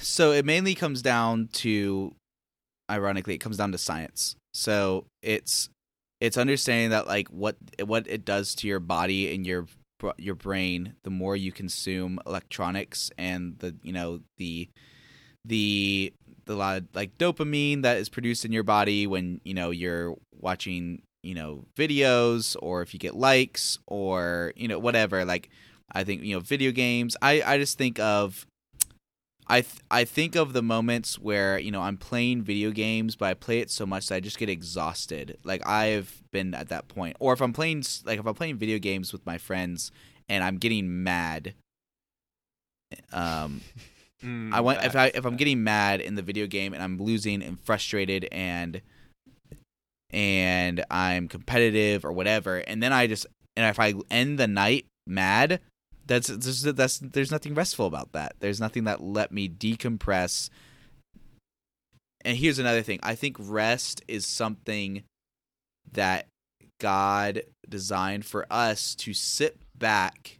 So 0.00 0.32
it 0.32 0.44
mainly 0.44 0.74
comes 0.74 1.00
down 1.00 1.48
to, 1.52 2.12
ironically, 2.90 3.34
it 3.34 3.38
comes 3.38 3.56
down 3.56 3.70
to 3.72 3.78
science. 3.78 4.34
So 4.52 5.06
it's 5.22 5.68
it's 6.20 6.36
understanding 6.36 6.90
that 6.90 7.06
like 7.06 7.28
what 7.28 7.56
what 7.84 8.06
it 8.08 8.24
does 8.24 8.54
to 8.56 8.68
your 8.68 8.80
body 8.80 9.32
and 9.34 9.46
your 9.46 9.66
your 10.16 10.34
brain 10.34 10.94
the 11.04 11.10
more 11.10 11.36
you 11.36 11.52
consume 11.52 12.18
electronics 12.26 13.10
and 13.18 13.58
the 13.58 13.76
you 13.82 13.92
know 13.92 14.20
the 14.38 14.68
the 15.44 16.12
the 16.50 16.56
lot 16.56 16.78
of, 16.78 16.88
like 16.94 17.16
dopamine 17.16 17.82
that 17.82 17.96
is 17.96 18.08
produced 18.08 18.44
in 18.44 18.52
your 18.52 18.62
body 18.62 19.06
when 19.06 19.40
you 19.44 19.54
know 19.54 19.70
you're 19.70 20.16
watching 20.38 21.02
you 21.22 21.34
know 21.34 21.64
videos 21.76 22.56
or 22.60 22.82
if 22.82 22.92
you 22.92 23.00
get 23.00 23.14
likes 23.14 23.78
or 23.86 24.52
you 24.56 24.66
know 24.66 24.78
whatever 24.78 25.24
like 25.24 25.48
i 25.92 26.02
think 26.02 26.22
you 26.22 26.34
know 26.34 26.40
video 26.40 26.72
games 26.72 27.16
i 27.22 27.42
i 27.46 27.56
just 27.56 27.78
think 27.78 27.98
of 27.98 28.46
I 29.46 29.62
th- 29.62 29.82
I 29.90 30.04
think 30.04 30.36
of 30.36 30.52
the 30.52 30.62
moments 30.62 31.18
where 31.18 31.58
you 31.58 31.72
know 31.72 31.80
I'm 31.80 31.96
playing 31.96 32.42
video 32.42 32.70
games, 32.70 33.16
but 33.16 33.26
I 33.26 33.34
play 33.34 33.58
it 33.58 33.68
so 33.68 33.84
much 33.84 34.06
that 34.06 34.14
I 34.14 34.20
just 34.20 34.38
get 34.38 34.48
exhausted. 34.48 35.38
Like 35.42 35.66
I've 35.66 36.22
been 36.30 36.54
at 36.54 36.68
that 36.68 36.86
point, 36.86 37.16
or 37.18 37.32
if 37.32 37.40
I'm 37.40 37.52
playing 37.52 37.82
like 38.04 38.20
if 38.20 38.26
I'm 38.26 38.34
playing 38.34 38.58
video 38.58 38.78
games 38.78 39.12
with 39.12 39.26
my 39.26 39.38
friends 39.38 39.90
and 40.28 40.44
I'm 40.44 40.58
getting 40.58 41.02
mad. 41.02 41.54
Um, 43.12 43.62
Mm, 44.24 44.52
I 44.52 44.60
want 44.60 44.84
if 44.84 44.94
I 44.94 45.06
if 45.14 45.24
I'm 45.24 45.36
getting 45.36 45.64
mad 45.64 46.00
in 46.00 46.14
the 46.14 46.22
video 46.22 46.46
game 46.46 46.74
and 46.74 46.82
I'm 46.82 46.98
losing 46.98 47.42
and 47.42 47.58
frustrated 47.58 48.28
and 48.30 48.82
and 50.10 50.84
I'm 50.90 51.28
competitive 51.28 52.04
or 52.04 52.12
whatever, 52.12 52.58
and 52.58 52.82
then 52.82 52.92
I 52.92 53.06
just 53.06 53.26
and 53.56 53.66
if 53.66 53.80
I 53.80 53.94
end 54.10 54.38
the 54.38 54.46
night 54.46 54.86
mad, 55.06 55.60
that's 56.06 56.28
that's, 56.28 56.62
that's 56.62 56.98
there's 56.98 57.30
nothing 57.30 57.54
restful 57.54 57.86
about 57.86 58.12
that. 58.12 58.34
There's 58.40 58.60
nothing 58.60 58.84
that 58.84 59.02
let 59.02 59.32
me 59.32 59.48
decompress. 59.48 60.50
And 62.22 62.36
here's 62.36 62.58
another 62.58 62.82
thing. 62.82 63.00
I 63.02 63.14
think 63.14 63.36
rest 63.38 64.02
is 64.06 64.26
something 64.26 65.04
that 65.92 66.26
God 66.78 67.42
designed 67.68 68.26
for 68.26 68.46
us 68.50 68.94
to 68.96 69.14
sit 69.14 69.56
back 69.78 70.39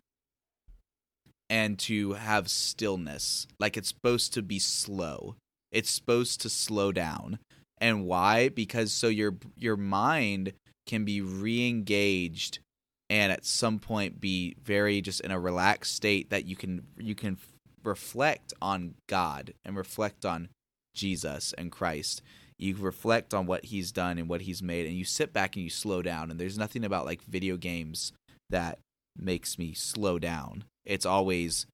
and 1.50 1.78
to 1.80 2.12
have 2.12 2.49
stillness. 2.49 3.49
Like 3.59 3.76
it's 3.76 3.88
supposed 3.88 4.33
to 4.35 4.42
be 4.42 4.61
slow. 4.61 5.35
It's 5.73 5.90
supposed 5.90 6.40
to 6.42 6.49
slow 6.49 6.92
down. 6.92 7.40
And 7.78 8.07
why? 8.07 8.49
Because 8.49 8.92
so 8.92 9.09
your 9.09 9.35
your 9.57 9.76
mind 9.76 10.52
can 10.87 11.04
be 11.04 11.21
re-engaged 11.21 12.61
and 13.09 13.33
at 13.33 13.45
some 13.45 13.78
point 13.78 14.21
be 14.21 14.54
very 14.62 15.00
just 15.00 15.21
in 15.21 15.30
a 15.30 15.40
relaxed 15.40 15.95
state 15.95 16.30
that 16.30 16.45
you 16.45 16.57
can 16.57 16.87
you 16.99 17.14
can 17.14 17.37
reflect 17.83 18.52
on 18.62 18.95
God 19.09 19.52
and 19.64 19.76
reflect 19.76 20.25
on 20.25 20.49
Jesus 20.95 21.52
and 21.59 21.73
Christ. 21.73 22.23
You 22.59 22.76
reflect 22.76 23.33
on 23.33 23.47
what 23.47 23.66
he's 23.66 23.90
done 23.90 24.19
and 24.19 24.28
what 24.28 24.42
he's 24.42 24.62
made 24.62 24.87
and 24.87 24.95
you 24.95 25.04
sit 25.04 25.33
back 25.33 25.57
and 25.57 25.64
you 25.64 25.71
slow 25.71 26.02
down 26.02 26.30
and 26.30 26.38
there's 26.38 26.59
nothing 26.59 26.85
about 26.85 27.07
like 27.07 27.23
video 27.23 27.57
games 27.57 28.12
that 28.50 28.78
makes 29.16 29.58
me 29.58 29.72
slow 29.74 30.18
down. 30.18 30.64
It's 30.84 31.06
always 31.06 31.66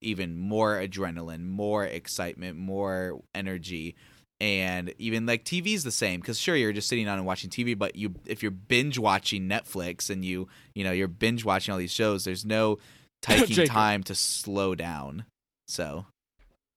even 0.00 0.36
more 0.36 0.76
adrenaline, 0.76 1.46
more 1.46 1.84
excitement, 1.84 2.56
more 2.56 3.20
energy. 3.34 3.94
And 4.40 4.94
even 4.98 5.26
like 5.26 5.44
TV's 5.44 5.84
the 5.84 5.90
same 5.90 6.20
because 6.20 6.38
sure 6.38 6.56
you're 6.56 6.72
just 6.72 6.88
sitting 6.88 7.04
down 7.04 7.18
and 7.18 7.26
watching 7.26 7.50
TV, 7.50 7.76
but 7.76 7.96
you 7.96 8.14
if 8.24 8.42
you're 8.42 8.50
binge 8.50 8.98
watching 8.98 9.48
Netflix 9.48 10.08
and 10.08 10.24
you 10.24 10.48
you 10.74 10.82
know 10.82 10.92
you're 10.92 11.08
binge 11.08 11.44
watching 11.44 11.72
all 11.72 11.78
these 11.78 11.92
shows, 11.92 12.24
there's 12.24 12.46
no 12.46 12.78
taking 13.22 13.66
time 13.66 14.02
to 14.04 14.14
slow 14.14 14.74
down. 14.74 15.26
So 15.68 16.06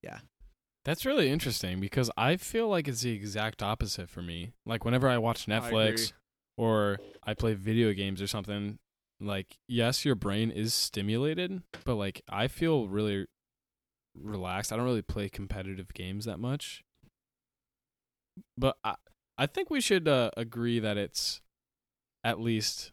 yeah. 0.01 0.19
That's 0.85 1.05
really 1.05 1.29
interesting 1.29 1.79
because 1.79 2.11
I 2.17 2.35
feel 2.35 2.67
like 2.67 2.89
it's 2.89 3.03
the 3.03 3.11
exact 3.11 3.63
opposite 3.63 4.09
for 4.09 4.21
me. 4.21 4.51
Like 4.65 4.83
whenever 4.83 5.07
I 5.07 5.17
watch 5.17 5.47
I. 5.47 5.53
Netflix 5.53 6.11
or 6.57 6.99
I 7.23 7.33
play 7.33 7.53
video 7.53 7.93
games 7.93 8.21
or 8.21 8.27
something, 8.27 8.77
like 9.23 9.57
yes, 9.67 10.05
your 10.05 10.15
brain 10.15 10.51
is 10.51 10.73
stimulated, 10.73 11.61
but 11.85 11.95
like 11.95 12.21
I 12.29 12.47
feel 12.47 12.87
really 12.87 13.25
relaxed. 14.15 14.71
I 14.71 14.75
don't 14.75 14.85
really 14.85 15.01
play 15.01 15.29
competitive 15.29 15.93
games 15.93 16.25
that 16.25 16.39
much. 16.39 16.83
But 18.57 18.77
I 18.83 18.95
I 19.37 19.45
think 19.45 19.69
we 19.69 19.81
should 19.81 20.07
uh, 20.07 20.31
agree 20.37 20.79
that 20.79 20.97
it's 20.97 21.41
at 22.23 22.39
least 22.39 22.91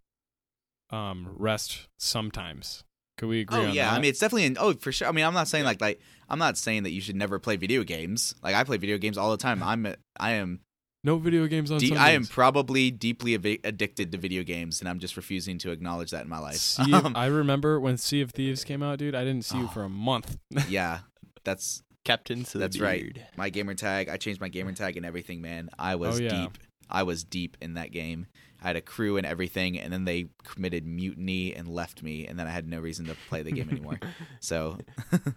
um 0.90 1.28
rest 1.37 1.88
sometimes. 1.99 2.84
Could 3.18 3.28
we 3.28 3.40
agree 3.40 3.58
oh 3.58 3.66
yeah, 3.66 3.90
that? 3.90 3.99
I 3.99 4.00
mean 4.00 4.10
it's 4.10 4.20
definitely 4.20 4.46
an, 4.46 4.56
oh 4.58 4.75
for 4.75 4.92
sure. 4.92 5.08
I 5.08 5.12
mean 5.12 5.25
I'm 5.25 5.34
not 5.34 5.49
saying 5.49 5.64
like 5.64 5.80
like 5.80 6.00
I'm 6.28 6.38
not 6.38 6.56
saying 6.56 6.84
that 6.84 6.90
you 6.90 7.00
should 7.00 7.16
never 7.16 7.38
play 7.38 7.56
video 7.56 7.84
games. 7.84 8.34
Like 8.42 8.54
I 8.54 8.64
play 8.64 8.78
video 8.78 8.99
games 8.99 9.18
all 9.18 9.30
the 9.30 9.37
time. 9.37 9.62
I'm 9.62 9.94
i 10.18 10.32
am 10.32 10.60
No 11.02 11.16
video 11.16 11.47
games 11.47 11.71
on 11.71 11.78
De- 11.78 11.87
Sundays. 11.88 12.02
I 12.02 12.11
am 12.11 12.26
probably 12.26 12.90
deeply 12.90 13.35
av- 13.35 13.59
addicted 13.64 14.12
to 14.12 14.19
video 14.19 14.42
games, 14.42 14.80
and 14.80 14.88
I'm 14.88 14.99
just 14.99 15.16
refusing 15.16 15.57
to 15.59 15.71
acknowledge 15.71 16.11
that 16.11 16.25
in 16.25 16.28
my 16.28 16.38
life. 16.38 16.57
Sea 16.57 16.92
Um, 16.92 17.14
I 17.16 17.26
remember 17.26 17.80
when 17.80 17.97
Sea 17.97 18.21
of 18.21 18.33
Thieves 18.33 18.64
came 18.64 18.83
out, 18.83 18.99
dude. 18.99 19.14
I 19.14 19.25
didn't 19.25 19.45
see 19.47 19.59
you 19.59 19.64
Oh. 19.64 19.69
for 19.69 19.83
a 19.85 19.88
month. 19.88 20.37
yeah, 20.69 21.00
that's 21.45 21.83
Captain 22.04 22.40
That's 22.52 22.76
Silverbeard. 22.76 22.83
right. 22.83 23.19
my 23.37 23.49
gamer 23.50 23.75
tag. 23.75 24.09
I 24.11 24.16
changed 24.19 24.40
my 24.40 24.49
gamer 24.49 24.73
tag 24.73 24.97
and 24.99 25.07
everything, 25.07 25.40
man. 25.40 25.71
I 25.78 25.95
was 25.97 26.19
Oh, 26.21 26.23
yeah. 26.23 26.42
deep. 26.42 26.59
I 26.90 27.02
was 27.04 27.25
deep 27.25 27.57
in 27.62 27.75
that 27.75 27.92
game. 27.92 28.26
I 28.62 28.66
had 28.66 28.76
a 28.76 28.80
crew 28.83 29.16
and 29.16 29.25
everything, 29.25 29.78
and 29.78 29.90
then 29.90 30.04
they 30.04 30.26
committed 30.45 30.85
mutiny 30.85 31.54
and 31.54 31.66
left 31.66 32.02
me, 32.02 32.26
and 32.26 32.38
then 32.38 32.47
I 32.47 32.50
had 32.50 32.69
no 32.69 32.78
reason 32.78 33.07
to 33.07 33.16
play 33.28 33.42
the 33.42 33.52
game 33.52 33.71
anymore. 33.71 33.99
So, 34.40 34.76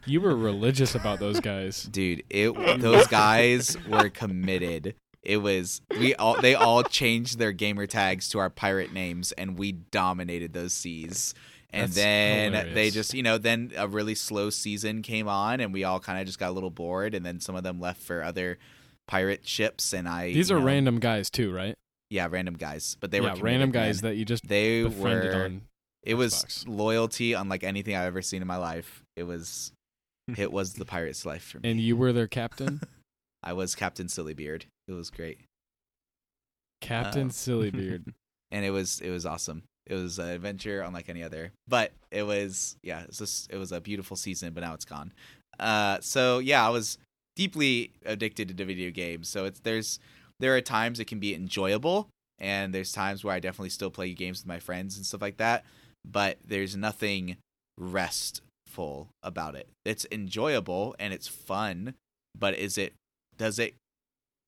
you 0.06 0.20
were 0.20 0.36
religious 0.36 0.94
about 0.96 1.20
those 1.20 1.40
guys. 1.40 1.84
dude, 1.84 2.24
it 2.30 2.54
those 2.82 3.08
guys 3.08 3.78
were 3.88 4.10
committed. 4.10 4.96
It 5.24 5.38
was 5.38 5.82
we 5.90 6.16
all 6.16 6.40
they 6.42 6.56
all 6.56 6.84
changed 6.84 7.38
their 7.38 7.52
gamer 7.52 7.88
tags 7.88 8.30
to 8.30 8.40
our 8.40 8.50
pirate 8.50 8.94
names, 8.94 9.32
and 9.32 9.58
we 9.58 9.72
dominated 9.72 10.54
those 10.54 10.74
seas. 10.74 11.34
And 11.72 11.92
That's 11.92 11.96
then 11.96 12.74
they 12.76 12.92
just, 12.92 13.16
you 13.16 13.24
know, 13.24 13.40
then 13.40 13.72
a 13.76 13.88
really 13.88 14.14
slow 14.14 14.52
season 14.52 15.02
came 15.02 15.28
on, 15.28 15.60
and 15.60 15.74
we 15.74 15.84
all 15.84 16.00
kind 16.00 16.20
of 16.20 16.28
just 16.28 16.38
got 16.38 16.50
a 16.50 16.54
little 16.54 16.70
bored. 16.70 17.16
And 17.16 17.26
then 17.26 17.40
some 17.40 17.56
of 17.56 17.64
them 17.64 17.80
left 17.80 18.00
for 18.00 18.22
other 18.22 18.60
pirate 19.08 19.48
ships, 19.48 19.92
and 19.92 20.08
I. 20.08 20.34
These 20.34 20.52
are 20.52 20.60
know, 20.60 20.66
random 20.66 21.00
guys 21.00 21.32
too, 21.32 21.52
right? 21.52 21.76
Yeah, 22.12 22.28
random 22.30 22.56
guys, 22.56 22.96
but 23.00 23.10
they 23.10 23.20
were 23.22 23.28
yeah, 23.28 23.34
committed, 23.34 23.46
random 23.46 23.72
guys 23.72 24.04
man. 24.04 24.12
that 24.12 24.18
you 24.18 24.26
just 24.26 24.48
they 24.48 24.84
were. 24.84 25.46
on. 25.46 25.62
It 26.04 26.14
was 26.14 26.34
Xbox. 26.36 26.68
loyalty 26.68 27.34
unlike 27.34 27.64
anything 27.64 27.96
I've 27.96 28.06
ever 28.06 28.22
seen 28.22 28.42
in 28.42 28.48
my 28.48 28.58
life. 28.58 29.04
It 29.16 29.24
was, 29.24 29.72
it 30.38 30.52
was 30.52 30.74
the 30.74 30.86
pirate's 30.86 31.26
life 31.26 31.44
for 31.44 31.60
me. 31.60 31.72
And 31.72 31.80
you 31.80 31.96
were 31.96 32.14
their 32.14 32.28
captain, 32.28 32.82
I 33.44 33.54
was 33.54 33.76
Captain 33.76 34.08
Sillybeard. 34.08 34.64
It 34.88 34.94
was 34.94 35.10
great. 35.10 35.40
Captain 36.82 37.24
Um, 37.24 37.30
Sillybeard. 37.30 38.14
and 38.52 38.66
it 38.66 38.72
was 38.72 39.00
it 39.02 39.10
was 39.10 39.26
awesome. 39.26 39.64
It 39.86 39.96
was 39.96 40.18
an 40.20 40.30
adventure 40.30 40.82
unlike 40.82 41.10
any 41.10 41.24
other. 41.24 41.52
But 41.68 41.92
it 42.12 42.24
was 42.24 42.78
yeah, 42.84 43.04
it's 43.04 43.18
just 43.18 43.52
it 43.52 43.58
was 43.58 43.72
a 43.72 43.82
beautiful 43.82 44.16
season, 44.18 44.54
but 44.54 44.62
now 44.62 44.74
it's 44.74 44.86
gone. 44.86 45.14
Uh, 45.60 45.98
so 46.02 46.40
yeah, 46.40 46.66
I 46.66 46.70
was 46.70 46.98
deeply 47.36 47.92
addicted 48.06 48.56
to 48.58 48.66
video 48.66 48.92
games. 48.92 49.28
So 49.30 49.46
it's 49.46 49.60
there's 49.60 50.00
there 50.40 50.56
are 50.56 50.62
times 50.62 51.00
it 51.00 51.06
can 51.06 51.20
be 51.20 51.36
enjoyable, 51.36 52.10
and 52.40 52.74
there's 52.74 52.92
times 52.92 53.24
where 53.24 53.34
I 53.36 53.40
definitely 53.40 53.70
still 53.70 53.92
play 53.92 54.14
games 54.14 54.42
with 54.42 54.48
my 54.48 54.60
friends 54.60 54.98
and 54.98 55.06
stuff 55.06 55.22
like 55.22 55.38
that. 55.38 55.66
But 56.06 56.38
there's 56.46 56.76
nothing 56.76 57.38
restful 57.78 59.10
about 59.22 59.56
it. 59.56 59.70
It's 59.86 60.06
enjoyable 60.12 60.96
and 61.00 61.14
it's 61.14 61.28
fun, 61.28 61.94
but 62.38 62.56
is 62.58 62.78
it 62.78 62.94
does 63.38 63.60
it 63.60 63.76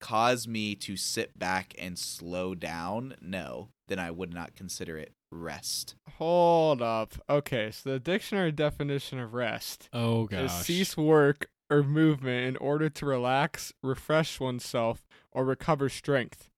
cause 0.00 0.46
me 0.46 0.74
to 0.74 0.96
sit 0.96 1.38
back 1.38 1.74
and 1.78 1.98
slow 1.98 2.54
down? 2.54 3.14
No, 3.20 3.68
then 3.88 3.98
I 3.98 4.10
would 4.10 4.32
not 4.32 4.54
consider 4.54 4.98
it 4.98 5.12
rest. 5.32 5.94
Hold 6.18 6.82
up. 6.82 7.14
Okay, 7.28 7.70
so 7.70 7.90
the 7.90 7.98
dictionary 8.00 8.52
definition 8.52 9.18
of 9.18 9.34
rest 9.34 9.88
Oh 9.92 10.24
is 10.26 10.50
gosh. 10.52 10.62
cease 10.64 10.96
work 10.96 11.48
or 11.68 11.82
movement 11.82 12.46
in 12.46 12.56
order 12.58 12.88
to 12.88 13.06
relax, 13.06 13.72
refresh 13.82 14.38
oneself, 14.38 15.04
or 15.32 15.44
recover 15.44 15.88
strength. 15.88 16.48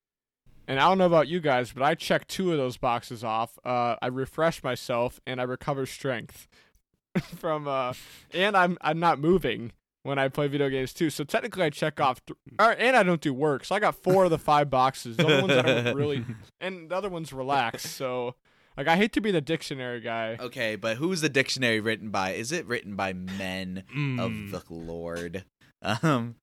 And 0.67 0.79
I 0.79 0.83
don't 0.87 0.99
know 0.99 1.07
about 1.07 1.29
you 1.29 1.41
guys, 1.41 1.73
but 1.73 1.83
I 1.83 1.95
checked 1.95 2.29
two 2.29 2.53
of 2.53 2.59
those 2.59 2.77
boxes 2.77 3.25
off. 3.25 3.59
Uh, 3.65 3.97
I 4.03 4.09
refresh 4.09 4.63
myself 4.63 5.19
and 5.27 5.41
I 5.41 5.45
recover 5.45 5.87
strength 5.87 6.47
from 7.37 7.67
uh, 7.67 7.95
and 8.35 8.55
I'm 8.55 8.77
I'm 8.83 9.01
not 9.01 9.19
moving 9.19 9.73
when 10.05 10.19
I 10.19 10.29
play 10.29 10.47
video 10.49 10.69
games 10.69 10.93
too. 10.93 11.11
So 11.11 11.25
technically, 11.25 11.65
I 11.65 11.71
check 11.71 12.01
off, 12.01 12.25
th- 12.27 12.39
or, 12.59 12.73
and 12.73 12.97
I 12.97 13.03
don't 13.03 13.21
do 13.21 13.35
work. 13.35 13.65
So 13.65 13.75
I 13.75 13.81
got 13.81 13.95
four 13.97 14.25
of 14.25 14.31
the 14.31 14.39
five 14.39 14.71
boxes. 14.71 15.17
The 15.17 15.25
only 15.25 15.43
ones 15.43 15.55
that 15.65 15.87
are 15.89 15.95
really, 15.97 16.25
and 16.61 16.89
the 16.91 16.97
other 16.97 17.09
one's 17.09 17.33
relax. 17.33 17.89
So 17.91 18.35
like, 18.77 18.87
I 18.89 18.97
hate 18.97 19.13
to 19.15 19.21
be 19.21 19.31
the 19.33 19.41
dictionary 19.41 20.01
guy. 20.01 20.37
Okay, 20.41 20.77
but 20.77 20.97
who's 20.99 21.21
the 21.21 21.29
dictionary 21.29 21.81
written 21.81 22.11
by? 22.11 22.31
Is 22.33 22.53
it 22.53 22.65
written 22.67 22.95
by 22.97 23.13
men 23.13 23.83
Mm. 23.95 24.21
of 24.21 24.51
the 24.69 24.73
Lord? 24.73 25.45
Um, 25.83 26.37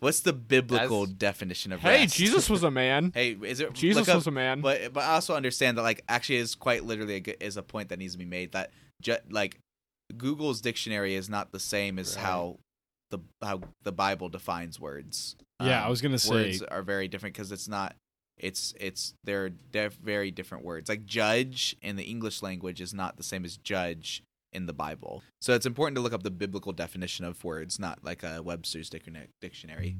what's 0.00 0.20
the 0.20 0.32
biblical 0.32 1.02
That's- 1.06 1.16
definition 1.18 1.72
of 1.72 1.80
Hey, 1.80 2.02
rest? 2.02 2.16
Jesus 2.16 2.50
was 2.50 2.62
a 2.64 2.70
man. 2.82 3.12
hey, 3.14 3.36
is 3.42 3.60
it 3.60 3.72
Jesus 3.72 4.00
look 4.00 4.08
up- 4.08 4.16
was 4.16 4.26
a 4.26 4.30
man. 4.32 4.60
But 4.60 4.92
but 4.92 5.04
I 5.04 5.14
also 5.14 5.34
understand 5.36 5.78
that 5.78 5.82
like 5.82 6.02
actually 6.08 6.36
is 6.36 6.54
quite 6.54 6.84
literally 6.84 7.14
a, 7.14 7.20
good- 7.20 7.36
is 7.40 7.56
a 7.56 7.62
point 7.62 7.88
that 7.90 7.98
needs 8.00 8.12
to 8.14 8.18
be 8.18 8.24
made 8.24 8.52
that 8.52 8.72
ju- 9.00 9.16
like 9.30 9.58
Google's 10.16 10.60
dictionary 10.60 11.14
is 11.14 11.28
not 11.28 11.52
the 11.52 11.60
same 11.60 11.98
as 11.98 12.14
Right. 12.16 12.24
how 12.24 12.58
the 13.10 13.18
how 13.42 13.60
the 13.82 13.92
Bible 13.92 14.28
defines 14.28 14.78
words. 14.80 15.36
Yeah, 15.60 15.80
I 15.80 15.84
Um, 15.84 15.90
was 15.90 16.00
gonna 16.02 16.18
say- 16.18 16.30
words 16.30 16.62
are 16.62 16.82
very 16.82 17.08
different 17.08 17.34
because 17.34 17.52
it's 17.52 17.68
not 17.68 17.96
it's 18.38 18.74
it's 18.78 19.14
they're 19.24 19.48
def- 19.48 19.96
very 19.96 20.30
different 20.30 20.64
words. 20.64 20.88
Like 20.88 21.06
judge 21.06 21.74
in 21.80 21.96
the 21.96 22.04
English 22.04 22.42
language 22.42 22.80
is 22.80 22.92
not 22.92 23.16
the 23.16 23.22
same 23.22 23.44
as 23.44 23.56
judge 23.56 24.22
in 24.52 24.66
the 24.66 24.72
Bible. 24.72 25.22
So 25.40 25.54
it's 25.54 25.66
important 25.66 25.96
to 25.96 26.00
look 26.02 26.12
up 26.12 26.22
the 26.22 26.30
biblical 26.30 26.72
definition 26.72 27.24
of 27.24 27.42
words, 27.44 27.78
not 27.78 28.04
like 28.04 28.22
a 28.22 28.42
Webster's 28.42 28.90
dictionary. 28.90 29.96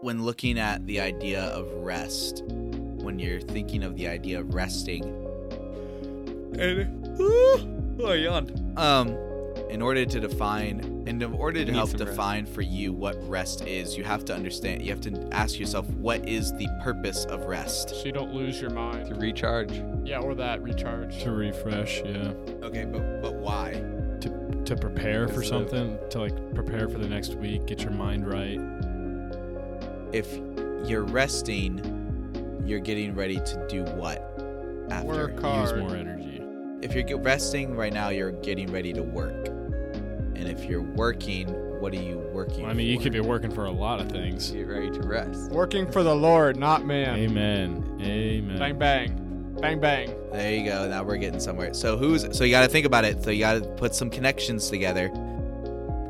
When 0.00 0.24
looking 0.24 0.58
at 0.58 0.84
the 0.86 1.00
idea 1.00 1.42
of 1.44 1.72
rest, 1.74 2.42
when 3.02 3.18
you're 3.18 3.40
thinking 3.40 3.82
of 3.82 3.96
the 3.96 4.08
idea 4.08 4.40
of 4.40 4.54
resting, 4.54 5.04
and 6.58 7.16
oh, 7.20 8.06
I 8.06 8.14
yawned. 8.14 8.78
Um, 8.78 9.16
in 9.68 9.80
order 9.80 10.04
to 10.04 10.20
define, 10.20 10.80
and 11.06 11.22
in 11.22 11.32
order 11.32 11.64
to 11.64 11.72
help 11.72 11.88
some 11.90 11.98
rest. 12.00 12.10
define 12.10 12.46
for 12.46 12.60
you 12.60 12.92
what 12.92 13.16
rest 13.28 13.66
is, 13.66 13.96
you 13.96 14.04
have 14.04 14.22
to 14.26 14.34
understand. 14.34 14.82
You 14.82 14.90
have 14.90 15.00
to 15.02 15.28
ask 15.32 15.58
yourself, 15.58 15.88
what 15.94 16.28
is 16.28 16.52
the 16.54 16.68
purpose 16.82 17.24
of 17.26 17.46
rest? 17.46 17.88
so 17.90 18.04
you 18.04 18.12
don't 18.12 18.34
lose 18.34 18.60
your 18.60 18.70
mind. 18.70 19.08
to 19.08 19.14
recharge. 19.14 19.72
Yeah, 20.04 20.18
or 20.18 20.34
that 20.34 20.62
recharge. 20.62 21.22
to 21.22 21.30
refresh, 21.32 22.02
yeah. 22.04 22.32
Okay, 22.62 22.84
but 22.84 23.22
but 23.22 23.34
why? 23.34 23.82
To 24.20 24.62
to 24.66 24.76
prepare 24.76 25.26
for 25.26 25.40
Is 25.42 25.48
it- 25.48 25.50
something, 25.50 25.98
to 26.10 26.20
like 26.20 26.54
prepare 26.54 26.88
for 26.88 26.98
the 26.98 27.08
next 27.08 27.34
week, 27.36 27.64
get 27.66 27.80
your 27.82 27.92
mind 27.92 28.26
right. 28.30 28.60
If 30.12 30.30
you're 30.86 31.04
resting, 31.04 31.80
you're 32.66 32.80
getting 32.80 33.14
ready 33.14 33.36
to 33.36 33.66
do 33.68 33.84
what 33.84 34.18
after? 34.90 35.06
Work 35.06 35.32
Use 35.32 35.72
more 35.74 35.96
energy. 35.96 36.42
If 36.82 36.94
you're 36.94 37.18
resting 37.18 37.76
right 37.76 37.92
now, 37.92 38.08
you're 38.08 38.32
getting 38.32 38.70
ready 38.72 38.92
to 38.92 39.02
work. 39.02 39.48
And 40.34 40.48
if 40.48 40.64
you're 40.64 40.82
working, 40.82 41.48
what 41.80 41.92
are 41.92 42.02
you 42.02 42.18
working? 42.32 42.66
I 42.66 42.74
mean, 42.74 42.88
you 42.88 42.98
could 42.98 43.12
be 43.12 43.20
working 43.20 43.50
for 43.50 43.66
a 43.66 43.70
lot 43.70 44.00
of 44.00 44.10
things. 44.10 44.50
Get 44.50 44.66
ready 44.66 44.90
to 44.90 45.02
rest. 45.02 45.50
Working 45.50 45.90
for 45.90 46.02
the 46.02 46.14
Lord, 46.14 46.56
not 46.56 46.84
man. 46.84 47.16
Amen. 47.16 47.98
Amen. 48.00 48.58
Bang 48.58 48.78
bang, 48.78 49.56
bang 49.60 49.80
bang. 49.80 50.14
There 50.32 50.52
you 50.52 50.64
go. 50.64 50.88
Now 50.88 51.04
we're 51.04 51.16
getting 51.18 51.40
somewhere. 51.40 51.74
So 51.74 51.96
who's 51.96 52.26
so 52.36 52.44
you 52.44 52.50
got 52.50 52.62
to 52.62 52.68
think 52.68 52.86
about 52.86 53.04
it. 53.04 53.22
So 53.22 53.30
you 53.30 53.40
got 53.40 53.62
to 53.62 53.68
put 53.76 53.94
some 53.94 54.10
connections 54.10 54.68
together. 54.68 55.08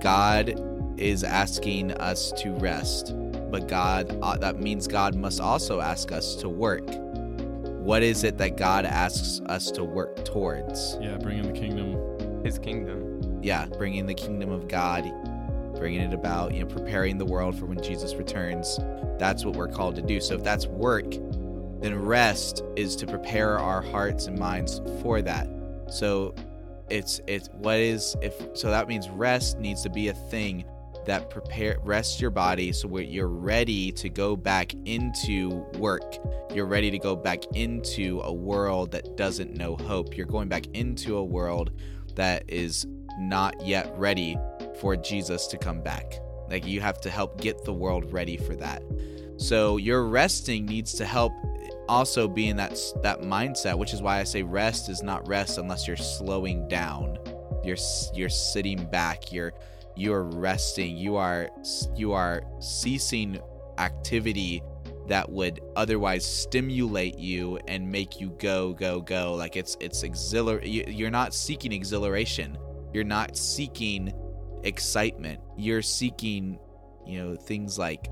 God 0.00 0.60
is 0.98 1.24
asking 1.24 1.92
us 1.92 2.32
to 2.38 2.52
rest, 2.52 3.14
but 3.52 3.68
God 3.68 4.18
uh, 4.22 4.36
that 4.38 4.58
means 4.58 4.88
God 4.88 5.14
must 5.14 5.40
also 5.40 5.80
ask 5.80 6.10
us 6.10 6.34
to 6.36 6.48
work. 6.48 6.88
What 7.82 8.02
is 8.02 8.24
it 8.24 8.38
that 8.38 8.56
God 8.56 8.86
asks 8.86 9.40
us 9.46 9.70
to 9.72 9.84
work 9.84 10.24
towards? 10.24 10.96
Yeah, 11.00 11.18
bringing 11.18 11.52
the 11.52 11.58
kingdom. 11.58 12.42
His 12.44 12.58
kingdom. 12.58 13.40
Yeah, 13.42 13.66
bringing 13.66 14.06
the 14.06 14.14
kingdom 14.14 14.50
of 14.50 14.68
God, 14.68 15.04
bringing 15.76 16.00
it 16.00 16.14
about, 16.14 16.54
you 16.54 16.60
know, 16.60 16.66
preparing 16.66 17.18
the 17.18 17.26
world 17.26 17.58
for 17.58 17.66
when 17.66 17.82
Jesus 17.82 18.14
returns. 18.14 18.78
That's 19.18 19.44
what 19.44 19.54
we're 19.54 19.68
called 19.68 19.96
to 19.96 20.02
do. 20.02 20.20
So 20.20 20.36
if 20.36 20.42
that's 20.42 20.66
work, 20.66 21.10
then 21.80 22.00
rest 22.00 22.62
is 22.76 22.96
to 22.96 23.06
prepare 23.06 23.58
our 23.58 23.82
hearts 23.82 24.26
and 24.26 24.38
minds 24.38 24.80
for 25.02 25.20
that. 25.22 25.48
So 25.90 26.34
it's 26.88 27.20
it's 27.26 27.48
what 27.54 27.78
is 27.78 28.16
if 28.22 28.34
so 28.54 28.70
that 28.70 28.88
means 28.88 29.08
rest 29.10 29.58
needs 29.58 29.82
to 29.82 29.90
be 29.90 30.08
a 30.08 30.14
thing 30.14 30.64
that 31.06 31.30
prepare 31.30 31.76
rest 31.82 32.20
your 32.20 32.30
body 32.30 32.72
so 32.72 32.98
you're 32.98 33.28
ready 33.28 33.92
to 33.92 34.08
go 34.08 34.36
back 34.36 34.74
into 34.84 35.50
work. 35.78 36.16
You're 36.54 36.66
ready 36.66 36.90
to 36.90 36.98
go 36.98 37.16
back 37.16 37.44
into 37.54 38.20
a 38.24 38.32
world 38.32 38.92
that 38.92 39.16
doesn't 39.16 39.54
know 39.54 39.76
hope. 39.76 40.16
You're 40.16 40.26
going 40.26 40.48
back 40.48 40.66
into 40.74 41.16
a 41.16 41.24
world 41.24 41.70
that 42.14 42.44
is 42.48 42.86
not 43.18 43.64
yet 43.64 43.92
ready 43.96 44.36
for 44.80 44.96
Jesus 44.96 45.46
to 45.48 45.58
come 45.58 45.80
back. 45.82 46.20
Like 46.48 46.66
you 46.66 46.80
have 46.80 47.00
to 47.02 47.10
help 47.10 47.40
get 47.40 47.64
the 47.64 47.72
world 47.72 48.12
ready 48.12 48.36
for 48.36 48.54
that. 48.56 48.82
So 49.38 49.76
your 49.76 50.04
resting 50.04 50.66
needs 50.66 50.94
to 50.94 51.06
help 51.06 51.32
also 51.88 52.28
be 52.28 52.48
in 52.48 52.56
that 52.56 52.78
that 53.02 53.22
mindset, 53.22 53.76
which 53.76 53.92
is 53.92 54.02
why 54.02 54.18
I 54.18 54.24
say 54.24 54.42
rest 54.42 54.88
is 54.88 55.02
not 55.02 55.26
rest 55.26 55.58
unless 55.58 55.86
you're 55.86 55.96
slowing 55.96 56.68
down. 56.68 57.18
You're 57.64 57.78
you're 58.14 58.28
sitting 58.28 58.84
back. 58.84 59.32
You're 59.32 59.52
you're 59.96 60.24
resting. 60.24 60.96
You 60.96 61.16
are 61.16 61.48
you 61.96 62.12
are 62.12 62.42
ceasing 62.60 63.40
activity 63.78 64.62
that 65.08 65.30
would 65.30 65.60
otherwise 65.76 66.24
stimulate 66.24 67.18
you 67.18 67.58
and 67.68 67.90
make 67.90 68.20
you 68.20 68.30
go 68.38 68.72
go 68.72 69.00
go. 69.00 69.34
Like 69.34 69.56
it's 69.56 69.76
it's 69.80 70.02
exhilar 70.02 70.62
you- 70.62 70.84
you're 70.88 71.10
not 71.10 71.34
seeking 71.34 71.72
exhilaration. 71.72 72.56
You're 72.92 73.04
not 73.04 73.36
seeking 73.36 74.12
excitement. 74.64 75.40
You're 75.56 75.82
seeking 75.82 76.58
you 77.06 77.18
know 77.22 77.36
things 77.36 77.78
like 77.78 78.08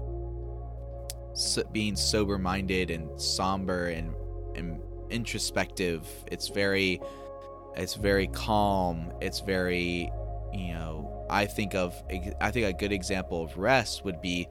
being 1.73 1.97
sober 1.97 2.39
minded 2.39 2.91
and 2.91 3.21
somber 3.21 3.87
and 3.87 4.15
and 4.57 4.81
introspective. 5.11 6.07
It's 6.31 6.49
very 6.49 7.01
it's 7.77 7.95
very 7.95 8.27
calm. 8.29 9.13
It's 9.21 9.41
very 9.41 10.11
you 10.53 10.73
know 10.75 11.10
i 11.31 11.47
think 11.47 11.75
of 11.75 11.95
i 12.41 12.51
think 12.51 12.67
a 12.67 12.73
good 12.73 12.93
example 12.93 13.43
of 13.43 13.57
rest 13.57 14.05
would 14.05 14.21
be 14.21 14.49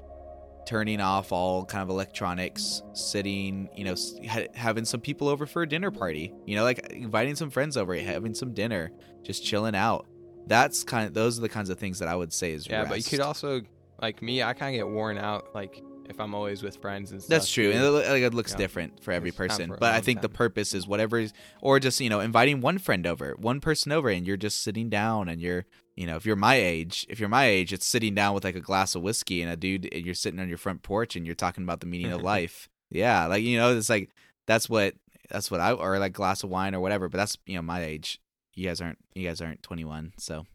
turning 0.66 1.02
off 1.02 1.32
all 1.32 1.66
kind 1.66 1.82
of 1.82 1.90
electronics 1.90 2.84
sitting 2.94 3.70
you 3.76 3.84
know 3.84 3.96
ha- 4.28 4.48
having 4.54 4.86
some 4.86 5.02
people 5.02 5.28
over 5.28 5.46
for 5.46 5.62
a 5.64 5.68
dinner 5.68 5.92
party 5.92 6.34
you 6.46 6.56
know 6.56 6.64
like 6.64 6.92
inviting 6.92 7.36
some 7.36 7.50
friends 7.50 7.76
over 7.78 7.96
having 7.96 8.34
some 8.34 8.54
dinner 8.54 8.92
just 9.24 9.44
chilling 9.44 9.76
out 9.76 10.06
that's 10.48 10.84
kind 10.84 11.08
of 11.08 11.14
those 11.14 11.38
are 11.38 11.42
the 11.42 11.50
kinds 11.50 11.70
of 11.70 11.78
things 11.80 12.00
that 12.00 12.08
i 12.08 12.16
would 12.16 12.32
say 12.34 12.52
is 12.52 12.68
Yeah, 12.68 12.86
but 12.86 12.98
you 12.98 13.04
could 13.04 13.20
also 13.20 13.62
like 14.02 14.22
me. 14.22 14.42
I 14.42 14.54
kind 14.54 14.76
of 14.76 14.80
get 14.80 14.88
worn 14.90 15.18
out 15.18 15.54
like 15.54 15.84
if 16.10 16.20
I'm 16.20 16.34
always 16.34 16.64
with 16.64 16.78
friends 16.78 17.12
and 17.12 17.22
stuff. 17.22 17.30
That's 17.30 17.52
true, 17.52 17.72
and 17.72 17.84
it, 17.84 17.90
like, 17.92 18.22
it 18.24 18.34
looks 18.34 18.52
Yeah. 18.52 18.58
different 18.58 19.04
for 19.04 19.12
every 19.12 19.30
It's 19.30 19.38
person. 19.38 19.70
for 19.70 19.78
But 19.78 19.94
I 19.94 20.02
think 20.02 20.22
the 20.22 20.30
purpose 20.30 20.74
is 20.74 20.88
whatever, 20.88 21.20
is, 21.20 21.34
or 21.62 21.80
just 21.80 22.00
you 22.02 22.10
know, 22.10 22.20
inviting 22.20 22.62
one 22.62 22.78
friend 22.80 23.06
over, 23.08 23.36
one 23.38 23.62
person 23.62 23.92
over, 23.92 24.10
and 24.10 24.26
you're 24.28 24.38
just 24.38 24.62
sitting 24.62 24.90
down, 24.90 25.30
and 25.30 25.40
you're, 25.42 25.66
you 25.96 26.06
know, 26.08 26.16
if 26.16 26.26
you're 26.26 26.36
my 26.36 26.56
age, 26.56 27.06
if 27.10 27.20
you're 27.20 27.30
my 27.30 27.46
age, 27.46 27.72
it's 27.72 27.86
sitting 27.86 28.16
down 28.16 28.34
with 28.34 28.44
like 28.44 28.56
a 28.56 28.60
glass 28.62 28.96
of 28.96 29.02
whiskey 29.04 29.42
and 29.42 29.52
a 29.52 29.56
dude, 29.56 29.88
and 29.94 30.06
you're 30.06 30.16
sitting 30.16 30.40
on 30.40 30.50
your 30.50 30.58
front 30.58 30.82
porch, 30.82 31.16
and 31.16 31.26
you're 31.26 31.36
talking 31.36 31.64
about 31.64 31.80
the 31.80 31.86
meaning 31.86 32.12
of 32.12 32.22
life. 32.36 32.68
Yeah, 32.90 33.28
like 33.28 33.44
you 33.44 33.58
know, 33.58 33.78
it's 33.78 33.90
like 33.90 34.10
that's 34.48 34.68
what 34.70 34.96
that's 35.30 35.52
what 35.52 35.60
I 35.60 35.74
or 35.74 36.00
like 36.00 36.14
glass 36.14 36.44
of 36.44 36.50
wine 36.50 36.74
or 36.74 36.80
whatever. 36.80 37.08
But 37.08 37.20
that's 37.20 37.38
you 37.46 37.56
know 37.56 37.62
my 37.62 37.84
age. 37.84 38.20
You 38.56 38.66
guys 38.66 38.82
aren't 38.82 38.98
you 39.14 39.28
guys 39.28 39.42
aren't 39.42 39.62
21, 39.62 40.14
so 40.18 40.46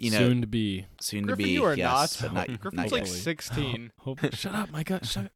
you 0.00 0.10
know 0.10 0.18
soon, 0.18 0.28
soon 0.28 0.40
to 0.40 0.46
be. 0.46 0.86
Soon 1.00 1.22
to 1.22 1.26
Griffin, 1.28 1.44
be. 1.44 1.50
you 1.50 1.64
are 1.64 1.74
yes, 1.74 2.22
not. 2.22 2.28
but 2.28 2.34
not, 2.34 2.60
Griffin's 2.60 2.90
not 2.90 2.92
like 2.92 3.06
yet. 3.06 3.14
16. 3.14 3.92
Hope, 4.00 4.34
shut 4.34 4.54
up, 4.54 4.70
my 4.70 4.82
God! 4.82 5.06
Shut. 5.06 5.30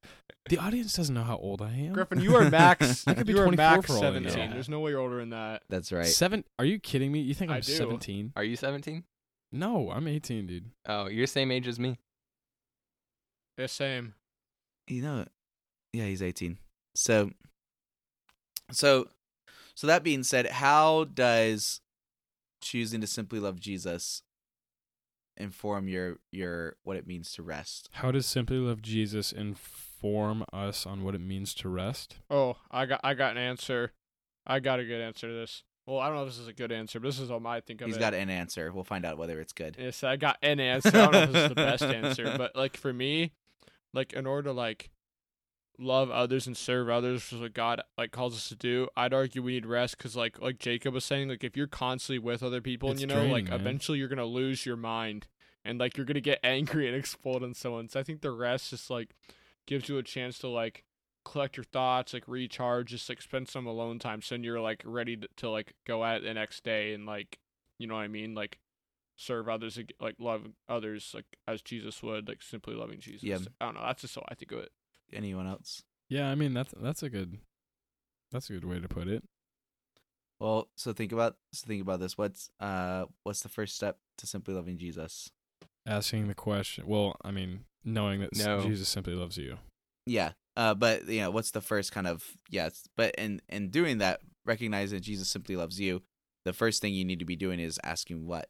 The 0.49 0.59
audience 0.59 0.95
doesn't 0.95 1.15
know 1.15 1.23
how 1.23 1.37
old 1.37 1.63
I 1.63 1.73
am. 1.73 1.93
Griffin, 1.95 2.21
you 2.21 2.37
are 2.37 2.51
max. 2.51 3.05
I 3.07 3.15
could 3.15 3.27
be 3.27 3.33
you 3.33 3.39
are 3.41 3.45
24 3.45 3.57
max 3.57 3.87
for 3.87 3.93
all 3.95 4.05
I 4.05 4.19
know. 4.19 4.29
17. 4.29 4.51
There's 4.51 4.69
no 4.69 4.81
way 4.81 4.91
you're 4.91 5.01
older 5.01 5.19
than 5.19 5.31
that. 5.31 5.63
That's 5.71 5.91
right. 5.91 6.07
Seven? 6.07 6.45
Are 6.59 6.65
you 6.65 6.79
kidding 6.79 7.11
me? 7.11 7.21
You 7.21 7.35
think 7.35 7.51
I 7.51 7.57
I'm 7.57 7.61
do. 7.63 7.73
17? 7.73 8.33
Are 8.37 8.45
you 8.45 8.57
17? 8.57 9.05
No, 9.53 9.91
I'm 9.91 10.07
18, 10.07 10.47
dude. 10.47 10.71
Oh, 10.87 11.09
you're 11.09 11.23
the 11.23 11.29
same 11.29 11.51
age 11.51 11.67
as 11.67 11.79
me. 11.79 11.97
Yeah, 13.59 13.67
same. 13.67 14.15
you 14.89 15.01
know 15.03 15.25
yeah 15.93 16.07
he's 16.07 16.23
18 16.23 16.59
so 16.95 17.31
so 18.73 19.07
so 19.77 19.87
that 19.87 20.03
being 20.03 20.25
said 20.25 20.49
how 20.49 21.05
does 21.05 21.81
choosing 22.61 23.01
to 23.01 23.07
simply 23.07 23.39
love 23.39 23.61
jesus 23.61 24.23
inform 25.37 25.89
your 25.89 26.19
your 26.31 26.77
what 26.85 26.97
it 26.97 27.07
means 27.07 27.33
to 27.33 27.43
rest 27.43 27.89
How 27.95 28.11
does 28.13 28.25
simply 28.27 28.57
love 28.59 28.83
Jesus 28.83 29.33
inform 29.33 30.45
us 30.53 30.87
on 30.87 31.03
what 31.03 31.15
it 31.15 31.21
means 31.21 31.55
to 31.55 31.69
rest? 31.69 32.17
Oh, 32.31 32.57
I 32.71 32.87
got 32.87 33.01
I 33.03 33.15
got 33.15 33.33
an 33.33 33.39
answer. 33.39 33.93
I 34.47 34.61
got 34.61 34.79
a 34.81 34.85
good 34.85 35.01
answer 35.01 35.29
to 35.29 35.33
this. 35.35 35.63
Well, 35.87 35.99
I 35.99 36.07
don't 36.07 36.17
know 36.17 36.23
if 36.23 36.29
this 36.31 36.39
is 36.39 36.49
a 36.49 36.53
good 36.53 36.73
answer, 36.73 36.99
but 37.01 37.09
this 37.09 37.19
is 37.19 37.31
all 37.31 37.47
I 37.47 37.61
think 37.61 37.81
of 37.81 37.87
he's 37.89 37.97
it. 37.97 38.01
got 38.01 38.15
an 38.15 38.31
answer 38.31 38.73
we'll 38.73 38.85
find 38.85 39.05
out 39.05 39.19
whether 39.19 39.41
it's 39.41 39.53
good 39.53 39.77
Yes, 39.79 40.03
I 40.05 40.17
got 40.17 40.39
an 40.43 40.61
answer. 40.61 40.89
I 40.89 40.93
don't 40.93 41.13
know 41.13 41.23
if 41.23 41.33
this 41.33 41.43
is 41.45 41.49
the 41.51 41.55
best 41.55 41.83
answer, 41.83 42.35
but 42.39 42.55
like 42.57 42.77
for 42.77 42.93
me, 42.93 43.33
like 43.93 44.13
in 44.13 44.27
order 44.27 44.45
to 44.49 44.53
like 44.53 44.91
love 45.79 46.11
others 46.11 46.47
and 46.47 46.57
serve 46.57 46.89
others, 46.89 47.23
which 47.25 47.33
is 47.33 47.41
what 47.41 47.55
God 47.55 47.83
like 47.99 48.13
calls 48.13 48.35
us 48.35 48.49
to 48.49 48.55
do, 48.57 48.89
I'd 48.97 49.13
argue 49.15 49.43
we 49.43 49.53
need 49.55 49.67
rest 49.67 49.97
because 49.99 50.15
like 50.17 50.41
like 50.41 50.59
Jacob 50.59 50.95
was 50.95 51.05
saying, 51.05 51.29
like 51.29 51.45
if 51.45 51.57
you're 51.57 51.67
constantly 51.67 52.19
with 52.19 52.43
other 52.43 52.61
people, 52.61 52.91
It's 52.91 53.03
and 53.03 53.11
you 53.11 53.17
know, 53.17 53.27
like 53.27 53.49
man. 53.49 53.61
eventually 53.61 53.99
you're 53.99 54.09
gonna 54.09 54.25
lose 54.25 54.65
your 54.67 54.77
mind 54.77 55.27
and 55.65 55.79
like 55.79 55.97
you're 55.97 56.07
gonna 56.07 56.21
get 56.21 56.41
angry 56.45 56.87
and 56.87 56.97
explode 56.97 57.43
on 57.43 57.55
someone. 57.55 57.89
So 57.89 58.01
I 58.01 58.03
think 58.03 58.21
the 58.21 58.31
rest 58.31 58.71
just 58.71 58.91
like 58.91 59.11
gives 59.67 59.89
you 59.89 59.99
a 59.99 60.03
chance 60.03 60.39
to 60.41 60.49
like 60.49 60.85
collect 61.25 61.57
your 61.57 61.65
thoughts, 61.65 62.13
like 62.13 62.29
recharge, 62.29 62.91
just 62.91 63.09
like 63.09 63.23
spend 63.23 63.49
some 63.49 63.67
alone 63.67 63.99
time, 63.99 64.23
so 64.23 64.35
then 64.35 64.45
you're 64.45 64.61
like 64.61 64.83
ready 64.85 65.17
to, 65.17 65.29
to 65.39 65.51
like 65.51 65.75
go 65.87 66.05
at 66.05 66.19
it 66.19 66.25
the 66.25 66.35
next 66.35 66.65
day 66.65 66.93
and 66.95 67.07
like 67.07 67.39
you 67.79 67.87
know 67.87 67.95
what 67.95 68.03
I 68.03 68.09
mean, 68.09 68.35
like 68.35 68.59
serve 69.17 69.49
others, 69.49 69.79
like 70.01 70.17
love 70.19 70.43
others, 70.69 71.13
like 71.15 71.25
as 71.49 71.63
Jesus 71.63 72.03
would, 72.03 72.29
like 72.29 72.43
simply 72.43 72.75
loving 72.75 73.01
Jesus. 73.01 73.23
Yeah. 73.23 73.39
I 73.61 73.65
don't 73.67 73.75
know. 73.75 73.83
That's 73.85 74.03
just 74.03 74.15
how 74.15 74.25
I 74.29 74.35
think 74.35 74.53
of 74.53 74.59
it. 74.59 74.71
Anyone 75.13 75.47
else 75.47 75.83
Yeah, 76.09 76.31
I 76.31 76.35
mean 76.35 76.55
that's 76.55 76.75
that's 76.81 77.03
a 77.03 77.09
good 77.11 77.39
that's 78.33 78.51
a 78.51 78.55
good 78.55 78.65
way 78.65 78.81
to 78.81 78.89
put 78.89 79.07
it. 79.09 79.23
well 80.41 80.69
so 80.77 80.93
think 80.93 81.13
about 81.13 81.37
so 81.53 81.67
think 81.67 81.83
about 81.83 82.01
this 82.01 82.19
what's 82.19 82.51
uh 82.61 83.05
what's 83.23 83.43
the 83.43 83.49
first 83.49 83.77
step 83.77 83.99
to 84.19 84.27
simply 84.27 84.55
loving 84.55 84.79
jesus 84.79 85.31
Asking 85.87 86.29
the 86.29 86.35
question. 86.35 86.87
Well, 86.87 87.15
I 87.23 87.31
mean, 87.31 87.67
knowing 87.85 88.21
that 88.21 88.35
No. 88.35 88.63
Jesus 88.63 88.89
simply 88.89 89.13
loves 89.13 89.37
you. 89.37 89.59
Yeah. 90.07 90.33
Uh, 90.57 90.73
but 90.73 91.07
you 91.09 91.21
know, 91.21 91.31
what's 91.31 91.51
the 91.51 91.61
first 91.61 91.93
kind 91.93 92.07
of 92.07 92.25
yes? 92.49 92.85
But 92.97 93.15
in 93.17 93.43
in 93.51 93.69
doing 93.69 93.99
that, 93.99 94.21
recognizing 94.47 94.97
that 94.97 95.03
Jesus 95.05 95.29
simply 95.29 95.57
loves 95.57 95.79
you, 95.79 96.03
the 96.47 96.55
first 96.55 96.81
thing 96.81 96.95
you 96.95 97.05
need 97.05 97.19
to 97.19 97.27
be 97.27 97.37
doing 97.37 97.61
is 97.61 97.79
asking 97.85 98.25
what. 98.27 98.49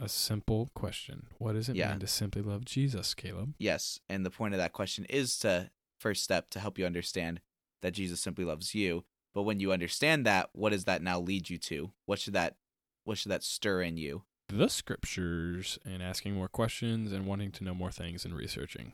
A 0.00 0.08
simple 0.08 0.70
question. 0.74 1.26
What 1.38 1.54
does 1.54 1.68
it 1.68 1.76
Yeah. 1.76 1.90
mean 1.90 2.00
to 2.00 2.06
simply 2.06 2.42
love 2.42 2.64
Jesus, 2.64 3.14
Caleb? 3.14 3.54
Yes, 3.58 3.98
and 4.08 4.24
the 4.24 4.30
point 4.30 4.54
of 4.54 4.58
that 4.58 4.72
question 4.72 5.04
is 5.06 5.36
to 5.40 5.70
first 5.98 6.22
step 6.22 6.50
to 6.50 6.60
help 6.60 6.78
you 6.78 6.86
understand 6.86 7.40
that 7.82 7.92
Jesus 7.92 8.20
simply 8.20 8.44
loves 8.44 8.74
you. 8.74 9.04
But 9.34 9.42
when 9.42 9.58
you 9.60 9.72
understand 9.72 10.24
that, 10.26 10.50
what 10.52 10.70
does 10.70 10.84
that 10.84 11.02
now 11.02 11.18
lead 11.20 11.50
you 11.50 11.58
to? 11.58 11.92
What 12.06 12.18
should 12.20 12.34
that 12.34 12.56
what 13.04 13.18
should 13.18 13.30
that 13.32 13.42
stir 13.42 13.82
in 13.82 13.96
you? 13.96 14.24
The 14.48 14.68
scriptures 14.68 15.78
and 15.84 16.02
asking 16.02 16.34
more 16.34 16.48
questions 16.48 17.10
and 17.10 17.26
wanting 17.26 17.50
to 17.52 17.64
know 17.64 17.74
more 17.74 17.90
things 17.90 18.24
and 18.24 18.34
researching 18.36 18.92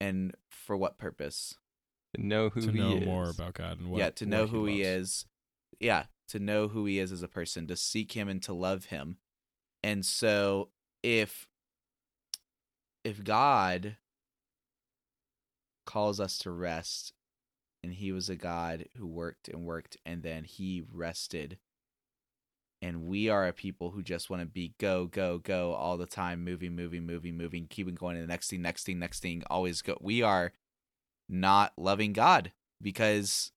And 0.00 0.34
for 0.48 0.76
what 0.76 0.98
purpose? 0.98 1.54
To 2.14 2.22
know 2.24 2.48
who 2.50 2.60
to 2.62 2.70
he 2.72 2.78
know 2.78 2.96
is. 2.96 3.04
more 3.04 3.28
about 3.28 3.54
God 3.54 3.78
and 3.80 3.90
what 3.90 3.98
yeah, 3.98 4.10
to 4.10 4.26
know 4.26 4.42
what 4.42 4.50
who 4.50 4.66
he 4.66 4.84
loves. 4.84 5.02
is. 5.02 5.26
Yeah, 5.80 6.06
to 6.28 6.38
know 6.38 6.68
who 6.68 6.86
he 6.86 6.98
is 6.98 7.12
as 7.12 7.22
a 7.22 7.28
person, 7.28 7.66
to 7.66 7.76
seek 7.76 8.12
him 8.12 8.28
and 8.28 8.42
to 8.44 8.52
love 8.54 8.86
him. 8.86 9.18
And 9.86 10.04
so 10.04 10.70
if 11.04 11.46
if 13.04 13.22
God 13.22 13.98
calls 15.84 16.18
us 16.18 16.38
to 16.38 16.50
rest 16.50 17.12
and 17.84 17.92
he 17.92 18.10
was 18.10 18.28
a 18.28 18.34
God 18.34 18.86
who 18.96 19.06
worked 19.06 19.46
and 19.46 19.64
worked 19.64 19.96
and 20.04 20.24
then 20.24 20.42
he 20.42 20.82
rested 20.92 21.58
and 22.82 23.06
we 23.06 23.28
are 23.28 23.46
a 23.46 23.52
people 23.52 23.92
who 23.92 24.02
just 24.02 24.28
want 24.28 24.42
to 24.42 24.46
be 24.46 24.74
go 24.80 25.06
go 25.06 25.38
go 25.38 25.74
all 25.74 25.96
the 25.96 26.04
time 26.04 26.42
moving 26.42 26.74
moving 26.74 27.06
moving 27.06 27.36
moving 27.36 27.68
keeping 27.70 27.94
going 27.94 28.16
to 28.16 28.22
the 28.22 28.26
next 28.26 28.50
thing 28.50 28.62
next 28.62 28.86
thing 28.86 28.98
next 28.98 29.20
thing 29.20 29.44
always 29.48 29.82
go 29.82 29.96
we 30.00 30.20
are 30.20 30.52
not 31.28 31.72
loving 31.76 32.12
God 32.12 32.50
because 32.82 33.52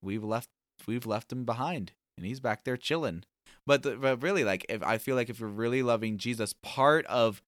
we've 0.00 0.24
left 0.24 0.48
we've 0.86 1.04
left 1.04 1.30
him 1.30 1.44
behind 1.44 1.92
and 2.16 2.24
he's 2.24 2.40
back 2.40 2.64
there 2.64 2.78
chilling 2.78 3.24
but, 3.68 3.82
the, 3.82 3.96
but 3.96 4.22
really 4.22 4.42
like 4.44 4.66
if 4.68 4.82
i 4.82 4.98
feel 4.98 5.14
like 5.14 5.30
if 5.30 5.38
you're 5.38 5.48
really 5.48 5.82
loving 5.82 6.18
jesus 6.18 6.54
part 6.62 7.06
of 7.06 7.42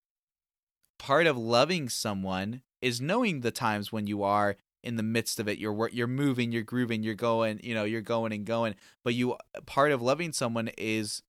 part 0.98 1.26
of 1.26 1.36
loving 1.36 1.88
someone 1.88 2.62
is 2.80 3.00
knowing 3.00 3.40
the 3.40 3.50
times 3.50 3.90
when 3.90 4.06
you 4.06 4.22
are 4.22 4.56
in 4.82 4.96
the 4.96 5.02
midst 5.02 5.38
of 5.38 5.48
it. 5.48 5.58
You're 5.58 5.88
you're 5.90 6.06
moving 6.06 6.52
you're 6.52 6.62
grooving 6.62 7.02
you're 7.02 7.14
going 7.14 7.60
you 7.62 7.74
know 7.74 7.84
you're 7.84 8.00
going 8.00 8.32
and 8.32 8.44
going. 8.44 8.74
But 9.04 9.14
you 9.14 9.36
part 9.66 9.92
of 9.92 10.02
loving 10.02 10.32
someone 10.32 10.70
is 10.78 11.22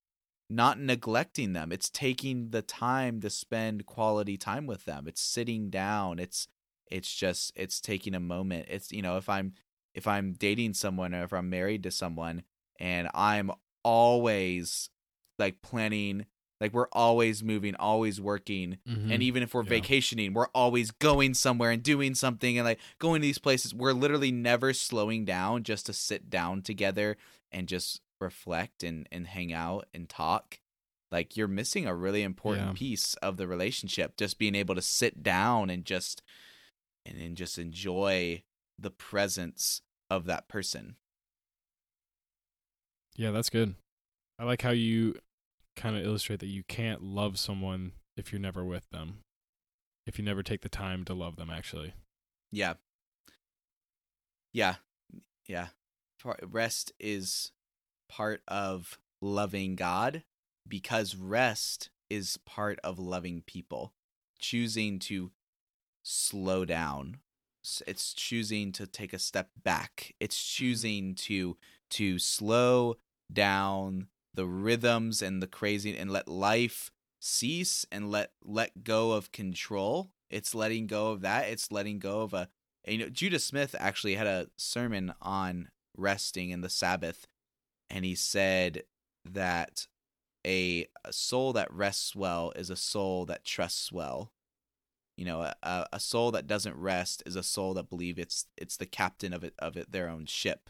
not 0.49 0.79
neglecting 0.79 1.53
them. 1.53 1.71
It's 1.71 1.89
taking 1.89 2.49
the 2.49 2.61
time 2.61 3.21
to 3.21 3.29
spend 3.29 3.85
quality 3.85 4.37
time 4.37 4.67
with 4.67 4.85
them. 4.85 5.07
It's 5.07 5.21
sitting 5.21 5.69
down. 5.69 6.19
It's 6.19 6.47
it's 6.89 7.13
just 7.13 7.51
it's 7.55 7.81
taking 7.81 8.13
a 8.15 8.19
moment. 8.19 8.67
It's 8.69 8.91
you 8.91 9.01
know 9.01 9.17
if 9.17 9.29
i'm 9.29 9.53
if 9.93 10.07
i'm 10.07 10.33
dating 10.33 10.73
someone 10.73 11.13
or 11.13 11.23
if 11.23 11.33
i'm 11.33 11.49
married 11.49 11.83
to 11.83 11.91
someone 11.91 12.43
and 12.79 13.09
i'm 13.13 13.51
always 13.83 14.89
like 15.39 15.61
planning 15.61 16.25
like 16.59 16.73
we're 16.73 16.87
always 16.91 17.41
moving 17.43 17.73
always 17.75 18.21
working 18.21 18.77
Mhm. 18.87 19.11
and 19.11 19.23
even 19.23 19.41
if 19.41 19.53
we're 19.53 19.63
Yeah. 19.63 19.69
vacationing 19.69 20.33
we're 20.33 20.49
always 20.53 20.91
going 20.91 21.33
somewhere 21.33 21.71
and 21.71 21.81
doing 21.81 22.13
something 22.13 22.57
and 22.57 22.65
like 22.65 22.79
going 22.99 23.21
to 23.21 23.25
these 23.27 23.39
places 23.39 23.73
we're 23.73 23.93
literally 23.93 24.31
never 24.31 24.73
slowing 24.73 25.25
down 25.25 25.63
just 25.63 25.85
to 25.87 25.93
sit 25.93 26.29
down 26.29 26.61
together 26.61 27.17
and 27.51 27.67
just 27.67 28.01
reflect 28.19 28.83
and 28.83 29.07
and 29.11 29.27
hang 29.27 29.51
out 29.51 29.87
and 29.93 30.07
talk 30.09 30.59
like 31.11 31.35
you're 31.35 31.47
missing 31.47 31.87
a 31.87 31.95
really 31.95 32.21
important 32.21 32.67
Yeah. 32.67 32.73
piece 32.73 33.15
of 33.15 33.37
the 33.37 33.47
relationship 33.47 34.15
just 34.17 34.37
being 34.37 34.53
able 34.55 34.75
to 34.75 34.81
sit 34.81 35.23
down 35.23 35.69
and 35.71 35.83
just 35.85 36.21
and 37.05 37.19
then 37.19 37.33
just 37.35 37.57
enjoy 37.57 38.43
the 38.77 38.91
presence 38.91 39.81
of 40.11 40.25
that 40.25 40.47
person 40.47 40.95
Yeah, 43.15 43.31
that's 43.31 43.49
good. 43.49 43.75
I 44.39 44.43
like 44.45 44.61
how 44.61 44.71
you 44.71 45.15
kind 45.75 45.95
of 45.95 46.03
illustrate 46.03 46.39
that 46.39 46.47
you 46.47 46.63
can't 46.63 47.03
love 47.03 47.37
someone 47.37 47.93
if 48.17 48.31
you're 48.31 48.41
never 48.41 48.63
with 48.63 48.89
them. 48.89 49.19
If 50.07 50.17
you 50.17 50.25
never 50.25 50.43
take 50.43 50.61
the 50.61 50.69
time 50.69 51.05
to 51.05 51.13
love 51.13 51.35
them 51.35 51.49
actually. 51.49 51.93
yeah 52.51 52.73
Yeah. 54.53 54.75
Yeah. 55.47 55.67
Rest 56.43 56.91
is 56.99 57.51
part 58.09 58.41
of 58.47 58.99
loving 59.21 59.75
God 59.75 60.23
because 60.67 61.15
rest 61.15 61.89
is 62.09 62.37
part 62.37 62.79
of 62.83 62.99
loving 62.99 63.43
people. 63.45 63.93
Choosing 64.39 64.99
to 64.99 65.31
slow 66.03 66.65
down. 66.65 67.17
It's 67.85 68.13
choosing 68.13 68.71
to 68.73 68.87
take 68.87 69.13
a 69.13 69.19
step 69.19 69.49
back. 69.63 70.13
It's 70.19 70.43
choosing 70.43 71.15
to 71.15 71.57
to 71.91 72.19
slow 72.19 72.97
down 73.31 74.07
the 74.33 74.45
rhythms 74.45 75.21
and 75.21 75.41
the 75.41 75.47
crazy 75.47 75.97
and 75.97 76.11
let 76.11 76.27
life 76.27 76.91
cease 77.19 77.85
and 77.91 78.11
let 78.11 78.31
let 78.43 78.83
go 78.83 79.11
of 79.11 79.31
control. 79.31 80.11
It's 80.29 80.55
letting 80.55 80.87
go 80.87 81.11
of 81.11 81.21
that. 81.21 81.49
It's 81.49 81.71
letting 81.71 81.99
go 81.99 82.21
of 82.21 82.33
a 82.33 82.49
you 82.87 82.97
know 82.97 83.09
Judah 83.09 83.39
Smith 83.39 83.75
actually 83.79 84.15
had 84.15 84.27
a 84.27 84.47
sermon 84.57 85.13
on 85.21 85.69
resting 85.97 86.51
and 86.51 86.63
the 86.63 86.69
Sabbath 86.69 87.27
and 87.89 88.05
he 88.05 88.15
said 88.15 88.83
that 89.25 89.87
a, 90.45 90.87
a 91.05 91.13
soul 91.13 91.53
that 91.53 91.73
rests 91.73 92.15
well 92.15 92.53
is 92.55 92.69
a 92.69 92.75
soul 92.75 93.25
that 93.27 93.45
trusts 93.45 93.91
well. 93.91 94.31
You 95.17 95.25
know, 95.25 95.41
a- 95.41 95.55
a, 95.63 95.87
a 95.93 95.99
soul 95.99 96.31
that 96.31 96.47
doesn't 96.47 96.75
rest 96.75 97.23
is 97.25 97.35
a 97.35 97.43
soul 97.43 97.73
that 97.75 97.89
believes 97.89 98.19
it's 98.19 98.45
it's 98.57 98.77
the 98.77 98.85
captain 98.85 99.33
of 99.33 99.43
it 99.43 99.53
of 99.59 99.77
it 99.77 99.91
their 99.91 100.09
own 100.09 100.25
ship. 100.25 100.69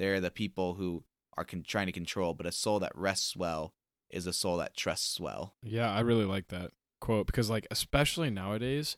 They're 0.00 0.20
the 0.20 0.30
people 0.30 0.74
who 0.74 1.04
are 1.36 1.44
con- 1.44 1.62
trying 1.62 1.86
to 1.86 1.92
control, 1.92 2.32
but 2.32 2.46
a 2.46 2.52
soul 2.52 2.80
that 2.80 2.96
rests 2.96 3.36
well 3.36 3.74
is 4.08 4.26
a 4.26 4.32
soul 4.32 4.56
that 4.56 4.74
trusts 4.74 5.20
well. 5.20 5.54
Yeah, 5.62 5.92
I 5.92 6.00
really 6.00 6.24
like 6.24 6.48
that 6.48 6.70
quote 7.02 7.26
because 7.26 7.48
like 7.48 7.66
especially 7.70 8.30
nowadays 8.30 8.96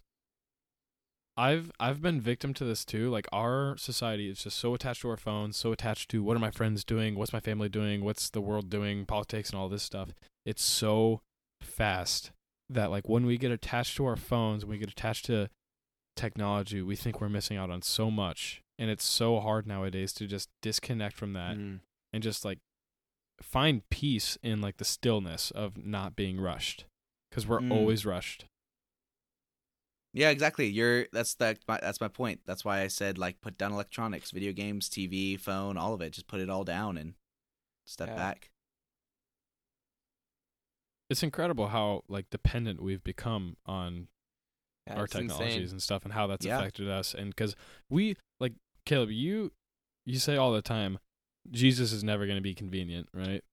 I've 1.37 1.73
I've 1.81 2.01
been 2.01 2.21
victim 2.21 2.55
to 2.55 2.65
this 2.65 2.85
too. 2.85 3.11
Like 3.11 3.27
our 3.33 3.77
society 3.79 4.31
is 4.31 4.45
just 4.45 4.59
so 4.59 4.75
attached 4.75 5.03
to 5.03 5.11
our 5.11 5.17
phones, 5.17 5.57
so 5.57 5.73
attached 5.73 6.09
to 6.13 6.23
what 6.23 6.37
are 6.37 6.41
my 6.41 6.53
friends 6.53 6.85
doing, 6.85 7.17
what's 7.17 7.33
my 7.33 7.41
family 7.41 7.69
doing, 7.69 8.05
what's 8.05 8.31
the 8.31 8.41
world 8.41 8.71
doing, 8.71 9.05
politics 9.05 9.51
and 9.51 9.59
all 9.59 9.69
this 9.69 9.83
stuff. 9.83 10.11
It's 10.47 10.63
so 10.63 11.23
fast 11.61 12.31
that 12.71 12.93
like 12.93 13.09
when 13.09 13.27
we 13.27 13.39
get 13.39 13.51
attached 13.51 13.97
to 13.97 14.07
our 14.07 14.17
phones, 14.17 14.65
when 14.65 14.73
we 14.73 14.79
get 14.79 14.91
attached 14.91 15.25
to 15.25 15.49
technology, 16.17 16.81
we 16.81 16.95
think 16.95 17.21
we're 17.21 17.29
missing 17.29 17.57
out 17.57 17.71
on 17.71 17.83
so 17.83 18.09
much. 18.09 18.63
And 18.79 18.91
it's 18.91 19.05
so 19.05 19.39
hard 19.41 19.67
nowadays 19.67 20.13
to 20.15 20.27
just 20.27 20.49
disconnect 20.61 21.17
from 21.17 21.35
that 21.35 21.57
Mm. 21.57 21.81
and 22.13 22.23
just 22.23 22.45
like 22.45 22.59
find 23.41 23.89
peace 23.91 24.39
in 24.43 24.61
like 24.61 24.77
the 24.79 24.85
stillness 24.85 25.51
of 25.51 25.85
not 25.85 26.17
being 26.17 26.41
rushed 26.41 26.85
because 27.31 27.47
we're 27.47 27.61
Mm. 27.61 27.71
always 27.73 28.05
rushed 28.07 28.45
Yeah, 30.15 30.29
exactly. 30.29 30.67
You're 30.67 31.07
that's 31.11 31.35
that 31.37 31.61
my, 31.67 31.79
that's 31.81 31.99
my 32.01 32.09
point. 32.09 32.41
That's 32.45 32.65
why 32.67 32.81
I 32.83 32.89
said 32.89 33.17
like 33.17 33.41
put 33.41 33.57
down 33.57 33.73
electronics, 33.73 34.31
video 34.31 34.53
games, 34.53 34.91
TV, 34.91 35.37
phone, 35.41 35.79
all 35.79 35.95
of 35.95 36.03
it. 36.03 36.11
Just 36.13 36.27
put 36.27 36.41
it 36.41 36.51
all 36.51 36.65
down 36.65 36.99
and 36.99 37.15
step 37.87 38.09
Yeah. 38.11 38.17
back. 38.17 38.51
it's 41.11 41.23
incredible 41.23 41.69
how 41.69 42.05
like 42.09 42.31
dependent 42.31 42.81
we've 42.83 43.05
become 43.05 43.57
on 43.67 44.09
Yeah, 44.87 44.97
our 44.99 45.07
technologies 45.07 45.57
insane. 45.57 45.71
and 45.73 45.83
stuff 45.83 46.05
and 46.05 46.13
how 46.13 46.27
that's 46.27 46.45
Yeah. 46.45 46.59
affected 46.59 46.89
us 46.89 47.15
and 47.15 47.31
because 47.31 47.55
we 47.89 48.17
like 48.41 48.55
caleb 48.85 49.11
you 49.11 49.53
you 50.05 50.19
say 50.19 50.37
all 50.37 50.53
the 50.53 50.63
time 50.63 50.99
jesus 51.51 51.93
is 51.93 52.03
never 52.03 52.27
going 52.27 52.37
to 52.39 52.43
be 52.43 52.55
convenient 52.55 53.09
right 53.15 53.45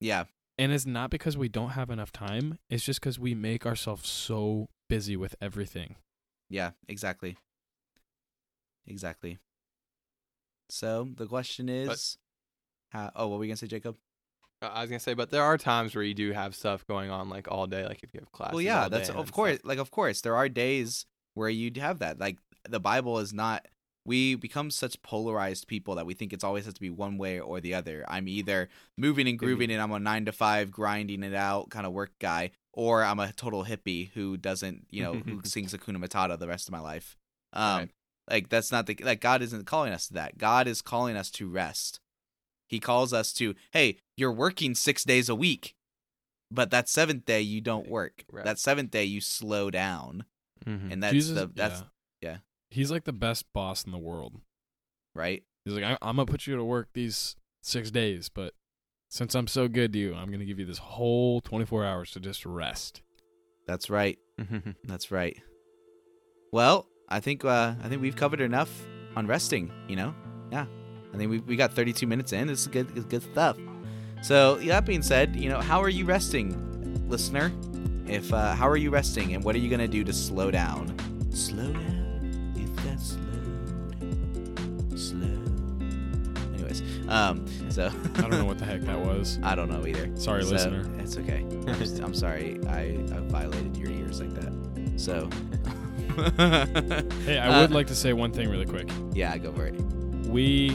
Yeah, 0.00 0.24
and 0.58 0.72
it's 0.72 0.84
not 0.84 1.10
because 1.10 1.36
we 1.36 1.48
don't 1.48 1.70
have 1.70 1.88
enough 1.90 2.12
time 2.12 2.58
it's 2.68 2.84
just 2.84 3.00
because 3.00 3.18
we 3.18 3.34
make 3.34 3.64
ourselves 3.64 4.06
so 4.08 4.68
busy 4.88 5.16
with 5.16 5.34
everything 5.40 5.96
yeah, 6.48 6.72
exactly. 6.88 7.38
Exactly. 8.86 9.38
So 10.68 11.08
the 11.16 11.26
question 11.26 11.68
is 11.68 12.18
how 12.90 13.10
oh 13.16 13.26
what 13.26 13.32
were 13.34 13.38
we 13.40 13.48
gonna 13.48 13.56
say, 13.56 13.66
Jacob? 13.66 13.96
I 14.62 14.80
was 14.80 14.90
gonna 14.90 15.00
say, 15.00 15.14
but 15.14 15.30
there 15.30 15.42
are 15.42 15.58
times 15.58 15.94
where 15.94 16.04
you 16.04 16.14
do 16.14 16.32
have 16.32 16.54
stuff 16.54 16.86
going 16.86 17.10
on 17.10 17.28
like 17.28 17.46
all 17.50 17.66
day, 17.66 17.84
like 17.84 18.02
if 18.02 18.14
you 18.14 18.20
have 18.20 18.32
class. 18.32 18.52
well 18.52 18.62
yeah, 18.62 18.88
that's 18.88 19.08
of 19.10 19.14
stuff. 19.16 19.32
course 19.32 19.58
like 19.64 19.78
of 19.78 19.90
course 19.90 20.20
there 20.22 20.34
are 20.36 20.48
days 20.48 21.06
where 21.34 21.48
you'd 21.48 21.76
have 21.76 21.98
that. 21.98 22.18
Like 22.18 22.38
the 22.68 22.80
Bible 22.80 23.18
is 23.18 23.32
not 23.32 23.66
we 24.06 24.36
become 24.36 24.70
such 24.70 25.02
polarized 25.02 25.66
people 25.66 25.96
that 25.96 26.06
we 26.06 26.14
think 26.14 26.32
it's 26.32 26.44
always 26.44 26.64
has 26.64 26.74
to 26.74 26.80
be 26.80 26.90
one 26.90 27.18
way 27.18 27.40
or 27.40 27.60
the 27.60 27.74
other. 27.74 28.04
I'm 28.08 28.28
either 28.28 28.68
moving 28.96 29.26
and 29.28 29.36
grooving 29.38 29.70
and 29.70 29.82
I'm 29.82 29.90
a 29.90 29.98
nine 29.98 30.24
to 30.26 30.32
five 30.32 30.70
grinding 30.70 31.24
it 31.24 31.34
out 31.34 31.70
kind 31.70 31.84
of 31.84 31.92
work 31.92 32.12
guy, 32.20 32.52
or 32.72 33.02
I'm 33.02 33.18
a 33.18 33.32
total 33.32 33.64
hippie 33.64 34.10
who 34.12 34.36
doesn't, 34.36 34.86
you 34.90 35.02
know, 35.02 35.14
who 35.14 35.40
sings 35.44 35.74
Hakuna 35.74 35.96
Matata 35.98 36.38
the 36.38 36.46
rest 36.46 36.68
of 36.68 36.72
my 36.72 36.78
life. 36.80 37.16
Um, 37.52 37.78
Right. 37.80 37.90
like 38.30 38.48
that's 38.48 38.70
not 38.70 38.86
the 38.86 38.96
like 39.02 39.20
God 39.20 39.42
isn't 39.42 39.66
calling 39.66 39.92
us 39.92 40.06
to 40.06 40.14
that. 40.14 40.38
God 40.38 40.68
is 40.68 40.82
calling 40.82 41.16
us 41.16 41.30
to 41.32 41.48
rest. 41.48 41.98
He 42.68 42.80
calls 42.80 43.12
us 43.12 43.32
to, 43.34 43.54
hey, 43.72 43.98
you're 44.16 44.32
working 44.32 44.74
six 44.74 45.04
days 45.04 45.28
a 45.28 45.34
week, 45.34 45.74
but 46.50 46.70
that 46.70 46.88
seventh 46.88 47.24
day 47.24 47.40
you 47.40 47.60
don't 47.60 47.88
work. 47.88 48.24
Right. 48.32 48.44
That 48.44 48.58
seventh 48.58 48.90
day 48.90 49.04
you 49.04 49.20
slow 49.20 49.70
down, 49.70 50.24
Mhm. 50.66 50.92
and 50.92 51.02
that's 51.02 51.12
jesus 51.12 51.34
the 51.38 51.46
that's 51.54 51.82
yeah. 52.22 52.30
yeah. 52.30 52.36
he's 52.70 52.90
like 52.90 53.04
the 53.04 53.12
best 53.12 53.44
boss 53.52 53.84
in 53.84 53.92
the 53.92 53.98
world 53.98 54.40
right. 55.14 55.44
he's 55.64 55.74
like 55.74 55.84
I- 55.84 55.98
i'm 56.02 56.16
gonna 56.16 56.26
put 56.26 56.46
you 56.46 56.56
to 56.56 56.64
work 56.64 56.88
these 56.94 57.36
six 57.62 57.90
days 57.90 58.28
but 58.28 58.54
since 59.10 59.34
i'm 59.34 59.46
so 59.46 59.68
good 59.68 59.92
to 59.92 59.98
you 59.98 60.14
i'm 60.14 60.30
gonna 60.32 60.44
give 60.46 60.58
you 60.58 60.64
this 60.66 60.78
whole 60.78 61.40
24 61.42 61.84
hours 61.84 62.10
to 62.12 62.20
just 62.20 62.44
rest 62.46 63.02
That's 63.66 63.90
right. 63.90 64.18
That's 64.84 65.10
right. 65.12 65.36
Well, 66.52 66.86
I 67.08 67.20
think 67.20 67.44
uh, 67.44 67.74
I 67.82 67.88
think 67.88 68.00
we've 68.02 68.16
covered 68.16 68.40
enough 68.40 68.70
on 69.16 69.26
resting. 69.26 69.70
You 69.88 69.96
know, 69.96 70.14
yeah. 70.50 70.66
I 71.16 71.18
think 71.18 71.30
we 71.30 71.38
we 71.40 71.56
got 71.56 71.72
32 71.72 72.06
minutes 72.06 72.32
in. 72.34 72.46
This 72.46 72.60
is 72.60 72.66
good 72.66 72.86
it's 72.94 73.06
good 73.06 73.22
stuff. 73.22 73.56
So 74.22 74.56
that 74.56 74.84
being 74.84 75.00
said, 75.02 75.34
you 75.34 75.48
know, 75.48 75.60
how 75.60 75.80
are 75.82 75.88
you 75.88 76.04
resting, 76.04 77.08
listener? 77.08 77.50
If 78.06 78.30
uh, 78.34 78.54
how 78.54 78.68
are 78.68 78.76
you 78.76 78.90
resting, 78.90 79.34
and 79.34 79.42
what 79.42 79.54
are 79.54 79.58
you 79.58 79.70
gonna 79.70 79.88
do 79.88 80.04
to 80.04 80.12
slow 80.12 80.50
down? 80.50 80.94
Slow 81.32 81.72
down. 81.72 82.52
If 82.54 82.84
that's 82.84 83.16
slow, 83.16 84.96
slow. 84.96 85.42
Anyways, 86.54 86.82
um, 87.08 87.46
so 87.70 87.90
i 88.16 88.20
don't 88.20 88.30
know 88.30 88.44
what 88.44 88.58
the 88.58 88.64
heck 88.66 88.82
that 88.82 88.98
was 89.00 89.38
I 89.42 89.54
don't 89.54 89.70
know 89.70 89.86
either. 89.86 90.10
sorry 90.16 90.42
So, 90.44 90.50
listener 90.50 90.84
It's 90.98 91.16
okay. 91.16 91.40
I'm, 91.66 91.78
just- 91.78 91.98
I'm 92.00 92.14
sorry. 92.14 92.60
I, 92.68 92.98
I 93.14 93.20
violated 93.28 93.76
your 93.76 93.90
ears 93.90 94.20
like 94.20 94.34
that. 94.34 94.52
So. 95.00 95.28
hey 97.26 97.38
i 97.38 97.60
would 97.60 97.70
Uh, 97.70 97.74
like 97.74 97.86
to 97.88 97.94
say 97.94 98.12
one 98.14 98.32
thing 98.32 98.48
really 98.48 98.64
quick 98.64 98.88
Yeah, 99.12 99.36
go 99.38 99.52
for 99.52 99.66
it. 99.66 99.74
we 100.26 100.70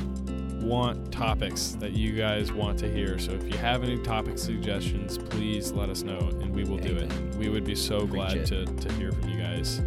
want 0.61 1.11
topics 1.11 1.71
that 1.79 1.91
you 1.91 2.13
guys 2.13 2.51
want 2.51 2.79
to 2.79 2.91
hear. 2.91 3.19
So 3.19 3.31
if 3.31 3.43
you 3.43 3.57
have 3.57 3.83
any 3.83 3.97
topic 3.99 4.37
suggestions, 4.37 5.17
please 5.17 5.71
let 5.71 5.89
us 5.89 6.03
know 6.03 6.19
and 6.19 6.53
we 6.55 6.63
will 6.63 6.77
do 6.77 6.95
it. 6.95 7.11
We 7.35 7.49
would 7.49 7.63
be 7.63 7.75
so 7.75 7.99
Preach 7.99 8.11
glad 8.11 8.37
it. 8.37 8.45
to, 8.47 8.65
to 8.65 8.93
hear 8.93 9.11
from 9.11 9.29
you 9.29 9.39
guys 9.39 9.79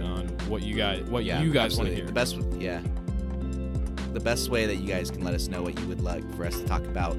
on 0.00 0.28
what 0.48 0.62
you 0.62 0.74
guys 0.74 1.02
what 1.04 1.24
yeah, 1.24 1.42
you 1.42 1.52
guys 1.52 1.76
want 1.76 1.88
to 1.88 1.94
hear. 1.94 2.06
The 2.06 2.12
best, 2.12 2.38
yeah. 2.58 2.80
The 4.12 4.20
best 4.20 4.50
way 4.50 4.66
that 4.66 4.76
you 4.76 4.86
guys 4.86 5.10
can 5.10 5.22
let 5.24 5.34
us 5.34 5.48
know 5.48 5.62
what 5.62 5.78
you 5.78 5.86
would 5.86 6.02
like 6.02 6.22
for 6.36 6.44
us 6.44 6.58
to 6.58 6.66
talk 6.66 6.84
about 6.84 7.16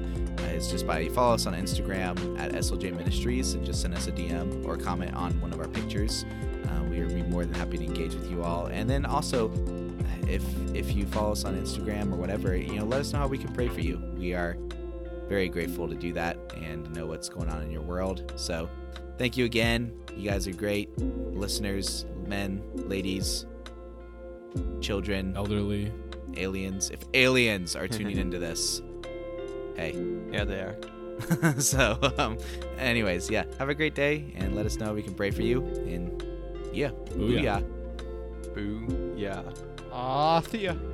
is 0.54 0.70
just 0.70 0.86
by 0.86 1.08
follow 1.08 1.34
us 1.34 1.46
on 1.46 1.54
Instagram 1.54 2.38
at 2.38 2.52
SLJ 2.52 2.96
Ministries 2.96 3.54
and 3.54 3.64
just 3.64 3.82
send 3.82 3.94
us 3.94 4.06
a 4.06 4.12
DM 4.12 4.64
or 4.64 4.76
comment 4.76 5.14
on 5.14 5.38
one 5.40 5.52
of 5.52 5.60
our 5.60 5.68
pictures. 5.68 6.24
Uh, 6.68 6.82
we 6.84 7.00
are 7.00 7.06
be 7.06 7.22
more 7.22 7.44
than 7.44 7.54
happy 7.54 7.78
to 7.78 7.84
engage 7.84 8.14
with 8.14 8.30
you 8.30 8.42
all. 8.42 8.66
And 8.66 8.88
then 8.88 9.04
also, 9.04 9.48
if 10.28 10.42
if 10.74 10.94
you 10.94 11.06
follow 11.06 11.32
us 11.32 11.44
on 11.44 11.54
Instagram 11.56 12.12
or 12.12 12.16
whatever, 12.16 12.56
you 12.56 12.76
know, 12.76 12.84
let 12.84 13.00
us 13.00 13.12
know 13.12 13.20
how 13.20 13.26
we 13.28 13.38
can 13.38 13.52
pray 13.52 13.68
for 13.68 13.80
you. 13.80 14.00
We 14.16 14.34
are 14.34 14.56
very 15.28 15.48
grateful 15.48 15.88
to 15.88 15.94
do 15.94 16.12
that 16.12 16.36
and 16.56 16.90
know 16.94 17.06
what's 17.06 17.28
going 17.28 17.48
on 17.48 17.62
in 17.62 17.70
your 17.70 17.82
world. 17.82 18.32
So, 18.36 18.68
thank 19.18 19.36
you 19.36 19.44
again. 19.44 19.92
You 20.16 20.30
guys 20.30 20.46
are 20.46 20.52
great 20.52 20.96
listeners, 20.98 22.04
men, 22.26 22.62
ladies, 22.74 23.46
children, 24.80 25.34
Elderly. 25.36 25.92
aliens. 26.36 26.90
If 26.90 27.00
aliens 27.14 27.74
are 27.76 27.88
tuning 27.88 28.18
into 28.18 28.38
this, 28.38 28.82
hey. 29.76 29.94
Yeah, 30.30 30.44
they 30.44 30.60
are. 30.60 30.76
so, 31.60 31.98
um, 32.18 32.38
anyways, 32.78 33.30
yeah, 33.30 33.44
have 33.58 33.68
a 33.68 33.74
great 33.74 33.94
day 33.94 34.32
and 34.36 34.54
let 34.54 34.66
us 34.66 34.76
know 34.76 34.92
we 34.94 35.02
can 35.02 35.14
pray 35.14 35.30
for 35.30 35.42
you. 35.42 35.62
And 35.86 36.22
yeah, 36.72 36.90
Booyah. 37.10 37.64
booyah. 38.54 38.54
Boo. 38.54 39.73
Ah, 39.96 40.40
Thea. 40.40 40.93